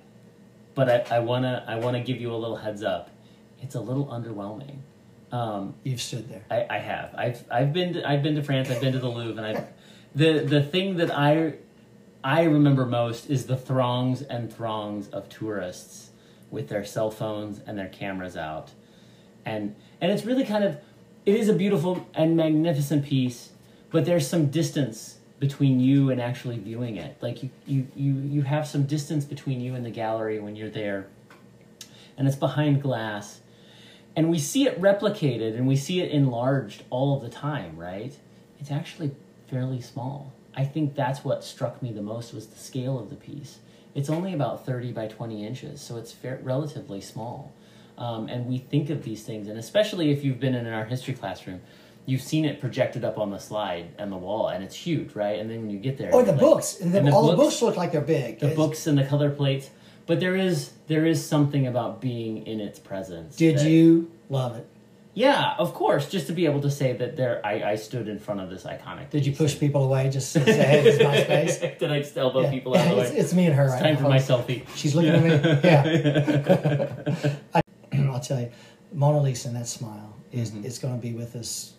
But 0.75 0.89
I, 1.11 1.17
I 1.17 1.19
wanna 1.19 1.63
I 1.67 1.75
wanna 1.75 2.01
give 2.01 2.19
you 2.19 2.33
a 2.33 2.35
little 2.35 2.57
heads 2.57 2.83
up. 2.83 3.09
It's 3.61 3.75
a 3.75 3.81
little 3.81 4.07
underwhelming. 4.07 4.77
Um, 5.33 5.73
You've 5.83 6.01
stood 6.01 6.29
there. 6.29 6.43
I, 6.51 6.75
I 6.75 6.77
have. 6.77 7.15
I've 7.15 7.43
I've 7.51 7.73
been 7.73 7.93
to, 7.93 8.07
I've 8.07 8.21
been 8.21 8.35
to 8.35 8.43
France. 8.43 8.69
I've 8.69 8.79
been 8.79 8.93
to 8.93 8.99
the 8.99 9.09
Louvre, 9.09 9.43
and 9.43 9.57
I 9.57 9.67
the 10.15 10.39
the 10.39 10.61
thing 10.61 10.97
that 10.97 11.09
I 11.09 11.55
I 12.23 12.43
remember 12.43 12.85
most 12.85 13.31
is 13.31 13.47
the 13.47 13.57
throngs 13.57 14.21
and 14.21 14.53
throngs 14.53 15.07
of 15.09 15.27
tourists 15.29 16.11
with 16.51 16.69
their 16.69 16.85
cell 16.85 17.09
phones 17.09 17.61
and 17.65 17.79
their 17.79 17.87
cameras 17.87 18.37
out, 18.37 18.71
and 19.43 19.75
and 19.99 20.11
it's 20.11 20.23
really 20.23 20.45
kind 20.45 20.63
of 20.63 20.77
it 21.25 21.35
is 21.35 21.49
a 21.49 21.53
beautiful 21.53 22.07
and 22.13 22.37
magnificent 22.37 23.03
piece, 23.03 23.53
but 23.89 24.05
there's 24.05 24.27
some 24.27 24.51
distance 24.51 25.17
between 25.39 25.79
you 25.79 26.11
and 26.11 26.21
actually 26.21 26.59
viewing 26.59 26.97
it. 26.97 27.17
Like 27.21 27.41
you 27.41 27.49
you 27.65 27.87
you 27.95 28.13
you 28.13 28.41
have 28.43 28.67
some 28.67 28.85
distance 28.85 29.25
between 29.25 29.61
you 29.61 29.73
and 29.73 29.83
the 29.83 29.89
gallery 29.89 30.39
when 30.39 30.55
you're 30.55 30.69
there, 30.69 31.07
and 32.19 32.27
it's 32.27 32.37
behind 32.37 32.83
glass 32.83 33.39
and 34.15 34.29
we 34.29 34.39
see 34.39 34.67
it 34.67 34.79
replicated 34.79 35.55
and 35.55 35.67
we 35.67 35.75
see 35.75 36.01
it 36.01 36.11
enlarged 36.11 36.83
all 36.89 37.15
of 37.15 37.21
the 37.23 37.29
time, 37.29 37.75
right? 37.77 38.15
It's 38.59 38.71
actually 38.71 39.11
fairly 39.49 39.81
small. 39.81 40.31
I 40.55 40.65
think 40.65 40.95
that's 40.95 41.23
what 41.23 41.43
struck 41.43 41.81
me 41.81 41.91
the 41.91 42.01
most 42.01 42.33
was 42.33 42.47
the 42.47 42.59
scale 42.59 42.99
of 42.99 43.09
the 43.09 43.15
piece. 43.15 43.57
It's 43.95 44.09
only 44.09 44.33
about 44.33 44.65
30 44.65 44.91
by 44.91 45.07
20 45.07 45.45
inches, 45.45 45.81
so 45.81 45.97
it's 45.97 46.11
fair, 46.11 46.39
relatively 46.43 47.01
small. 47.01 47.51
Um, 47.97 48.27
and 48.27 48.47
we 48.47 48.57
think 48.57 48.89
of 48.89 49.03
these 49.03 49.23
things, 49.23 49.47
and 49.47 49.57
especially 49.57 50.11
if 50.11 50.23
you've 50.23 50.39
been 50.39 50.55
in 50.55 50.65
an 50.65 50.73
art 50.73 50.89
history 50.89 51.13
classroom, 51.13 51.61
you've 52.05 52.21
seen 52.21 52.43
it 52.43 52.59
projected 52.59 53.03
up 53.05 53.17
on 53.17 53.29
the 53.31 53.37
slide 53.39 53.87
and 53.97 54.11
the 54.11 54.17
wall, 54.17 54.47
and 54.49 54.63
it's 54.63 54.75
huge, 54.75 55.15
right? 55.15 55.39
And 55.39 55.49
then 55.49 55.61
when 55.61 55.69
you 55.69 55.79
get 55.79 55.97
there, 55.97 56.11
Or 56.13 56.21
Oh, 56.21 56.23
the 56.23 56.31
like- 56.31 56.39
books. 56.41 56.79
And 56.81 56.91
the, 56.91 56.99
and 56.99 57.07
the 57.07 57.11
all 57.13 57.27
the 57.27 57.35
books- 57.35 57.55
books 57.55 57.61
look 57.61 57.77
like 57.77 57.91
they're 57.91 58.01
big. 58.01 58.39
the 58.39 58.47
It's- 58.47 58.55
books 58.55 58.87
and 58.87 58.97
the 58.97 59.05
color 59.05 59.29
plates, 59.29 59.69
but 60.05 60.19
there 60.19 60.35
is 60.35 60.71
there 60.87 61.05
is 61.05 61.25
something 61.25 61.65
about 61.67 62.01
being 62.01 62.45
in 62.47 62.59
its 62.59 62.79
presence. 62.79 63.35
Did 63.35 63.59
that- 63.59 63.69
you 63.69 64.11
love 64.29 64.55
it? 64.57 64.67
Yeah, 65.15 65.53
of 65.59 65.75
course. 65.75 66.09
Just 66.09 66.25
to 66.25 66.33
be 66.33 66.45
able 66.47 66.61
to 66.61 66.71
say 66.71 66.93
that 66.93 67.15
there, 67.15 67.39
I, 67.45 67.63
I 67.73 67.75
stood 67.75 68.07
in 68.07 68.17
front 68.17 68.41
of 68.41 68.49
this 68.49 68.63
iconic. 68.63 69.11
Did 69.11 69.27
you 69.27 69.31
push 69.35 69.51
and- 69.51 69.59
people 69.59 69.83
away 69.83 70.09
just 70.09 70.33
to 70.33 70.39
say, 70.45 70.53
hey, 70.65 70.81
this 70.81 70.95
is 70.95 71.03
my 71.03 71.21
space? 71.23 71.57
Did 71.79 71.91
I 71.91 71.99
just 71.99 72.17
elbow 72.17 72.41
Yeah. 72.41 72.49
people 72.49 72.75
out 72.75 72.87
of 72.87 72.95
the 72.95 73.01
it's, 73.03 73.11
way? 73.11 73.17
it's 73.17 73.33
me 73.33 73.45
and 73.45 73.53
her 73.55 73.65
It's 73.65 73.73
right 73.73 73.83
time 73.83 73.93
now. 73.93 74.01
for 74.01 74.09
my 74.09 74.17
selfie. 74.17 74.63
She's 74.75 74.95
looking 74.95 75.11
at 75.13 75.23
me. 75.23 75.59
Yeah. 77.93 78.09
I'll 78.11 78.19
tell 78.19 78.39
you, 78.39 78.49
Mona 78.91 79.21
Lisa 79.21 79.49
and 79.49 79.57
that 79.57 79.67
smile 79.67 80.15
is 80.31 80.49
Mhm. 80.51 80.65
it's 80.65 80.79
going 80.79 80.95
to 80.95 80.99
be 81.01 81.13
with 81.13 81.35
us 81.35 81.73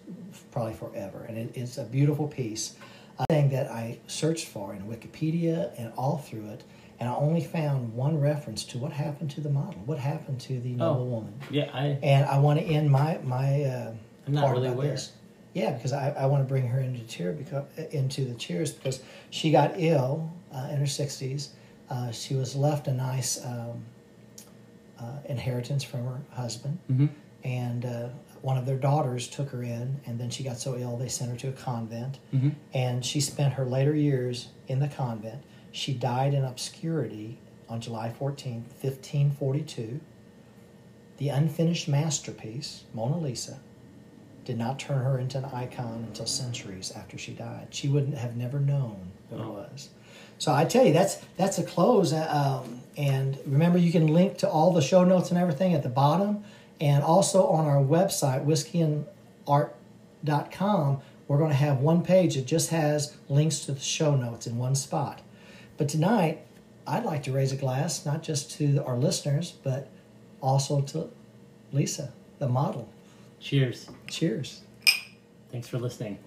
probably 0.52 0.74
forever, 0.74 1.24
and 1.28 1.36
it, 1.36 1.50
it's 1.56 1.78
a 1.78 1.84
beautiful 1.84 2.28
piece. 2.28 2.74
A 3.18 3.26
thing 3.26 3.48
that 3.50 3.68
I 3.70 3.98
searched 4.06 4.46
for 4.46 4.74
in 4.74 4.82
Wikipedia 4.84 5.70
and 5.78 5.92
all 5.96 6.18
through 6.18 6.46
it, 6.50 6.62
and 7.00 7.08
I 7.08 7.14
only 7.14 7.42
found 7.42 7.92
one 7.94 8.20
reference 8.20 8.64
to 8.66 8.78
what 8.78 8.92
happened 8.92 9.30
to 9.32 9.40
the 9.40 9.50
model, 9.50 9.80
what 9.86 9.98
happened 9.98 10.40
to 10.42 10.60
the 10.60 10.74
noble 10.74 11.02
Oh. 11.02 11.04
woman, 11.04 11.34
Yeah, 11.50 11.70
I. 11.72 11.98
and 12.02 12.24
I 12.26 12.38
want 12.38 12.58
to 12.60 12.64
end 12.64 12.90
my 12.90 13.18
my. 13.24 13.62
Uh, 13.64 13.94
I'm 14.26 14.32
not 14.34 14.44
part 14.44 14.56
really 14.56 14.68
about 14.68 14.76
aware. 14.78 14.90
this. 14.92 15.12
Yeah, 15.54 15.72
because 15.72 15.92
I, 15.92 16.10
I 16.10 16.26
want 16.26 16.42
to 16.42 16.48
bring 16.48 16.66
her 16.66 16.80
into 16.80 17.00
cheer 17.06 17.32
because 17.32 17.64
into 17.92 18.24
the 18.24 18.34
cheers 18.34 18.72
because 18.72 19.00
she 19.30 19.50
got 19.50 19.72
ill 19.76 20.32
uh, 20.52 20.68
in 20.70 20.78
her 20.78 20.86
sixties. 20.86 21.50
Uh, 21.90 22.10
she 22.10 22.34
was 22.34 22.56
left 22.56 22.88
a 22.88 22.92
nice 22.92 23.44
um, 23.44 23.84
uh, 24.98 25.16
inheritance 25.28 25.84
from 25.84 26.04
her 26.04 26.20
husband, 26.30 26.78
Mhm. 26.90 27.08
and 27.44 27.84
uh, 27.84 28.08
one 28.42 28.56
of 28.56 28.66
their 28.66 28.76
daughters 28.76 29.28
took 29.28 29.50
her 29.50 29.62
in, 29.62 30.00
and 30.06 30.18
then 30.18 30.30
she 30.30 30.42
got 30.44 30.58
so 30.58 30.76
ill 30.76 30.96
they 30.96 31.08
sent 31.08 31.30
her 31.30 31.36
to 31.36 31.48
a 31.48 31.52
convent, 31.52 32.18
Mhm. 32.34 32.54
and 32.72 33.04
she 33.04 33.20
spent 33.20 33.54
her 33.54 33.64
later 33.64 33.94
years 33.94 34.48
in 34.68 34.80
the 34.80 34.88
convent. 34.88 35.42
She 35.74 35.92
died 35.92 36.32
in 36.34 36.44
obscurity 36.44 37.36
on 37.68 37.80
July 37.80 38.08
fourteenth, 38.08 38.72
fifteen 38.74 39.32
forty-two. 39.32 39.98
The 41.18 41.30
unfinished 41.30 41.88
masterpiece, 41.88 42.84
Mona 42.94 43.18
Lisa, 43.18 43.58
did 44.44 44.56
not 44.56 44.78
turn 44.78 45.04
her 45.04 45.18
into 45.18 45.38
an 45.38 45.46
icon 45.46 46.04
until 46.06 46.26
centuries 46.26 46.92
after 46.94 47.18
she 47.18 47.32
died. 47.32 47.66
She 47.70 47.88
wouldn't 47.88 48.16
have 48.18 48.36
never 48.36 48.60
known 48.60 49.10
who 49.30 49.36
it 49.36 49.40
Oh. 49.42 49.50
was. 49.50 49.88
So 50.38 50.54
I 50.54 50.64
tell 50.64 50.84
you, 50.86 50.92
that's 50.92 51.16
that's 51.36 51.58
a 51.58 51.64
close. 51.64 52.12
uh, 52.12 52.62
Um, 52.64 52.80
and 52.96 53.36
remember, 53.44 53.76
you 53.76 53.90
can 53.90 54.06
link 54.06 54.38
to 54.38 54.48
all 54.48 54.70
the 54.72 54.80
show 54.82 55.02
notes 55.02 55.30
and 55.30 55.38
everything 55.40 55.74
at 55.74 55.82
the 55.82 55.88
bottom, 55.88 56.44
and 56.80 57.02
also 57.02 57.48
on 57.48 57.66
our 57.66 57.82
website, 57.82 58.44
whiskeyandart.com. 58.46 61.00
We're 61.26 61.38
going 61.38 61.50
to 61.50 61.56
have 61.56 61.80
one 61.80 62.02
page 62.02 62.36
that 62.36 62.46
just 62.46 62.70
has 62.70 63.16
links 63.28 63.58
to 63.60 63.72
the 63.72 63.80
show 63.80 64.14
notes 64.14 64.46
in 64.46 64.56
one 64.58 64.74
spot. 64.76 65.20
But 65.76 65.88
tonight, 65.88 66.42
I'd 66.86 67.04
like 67.04 67.22
to 67.24 67.32
raise 67.32 67.52
a 67.52 67.56
glass 67.56 68.04
not 68.04 68.22
just 68.22 68.50
to 68.58 68.84
our 68.84 68.96
listeners, 68.96 69.54
but 69.62 69.88
also 70.40 70.80
to 70.82 71.08
Lisa, 71.72 72.12
the 72.38 72.48
model. 72.48 72.88
Cheers. 73.40 73.88
Cheers. 74.06 74.60
Thanks 75.50 75.68
for 75.68 75.78
listening. 75.78 76.18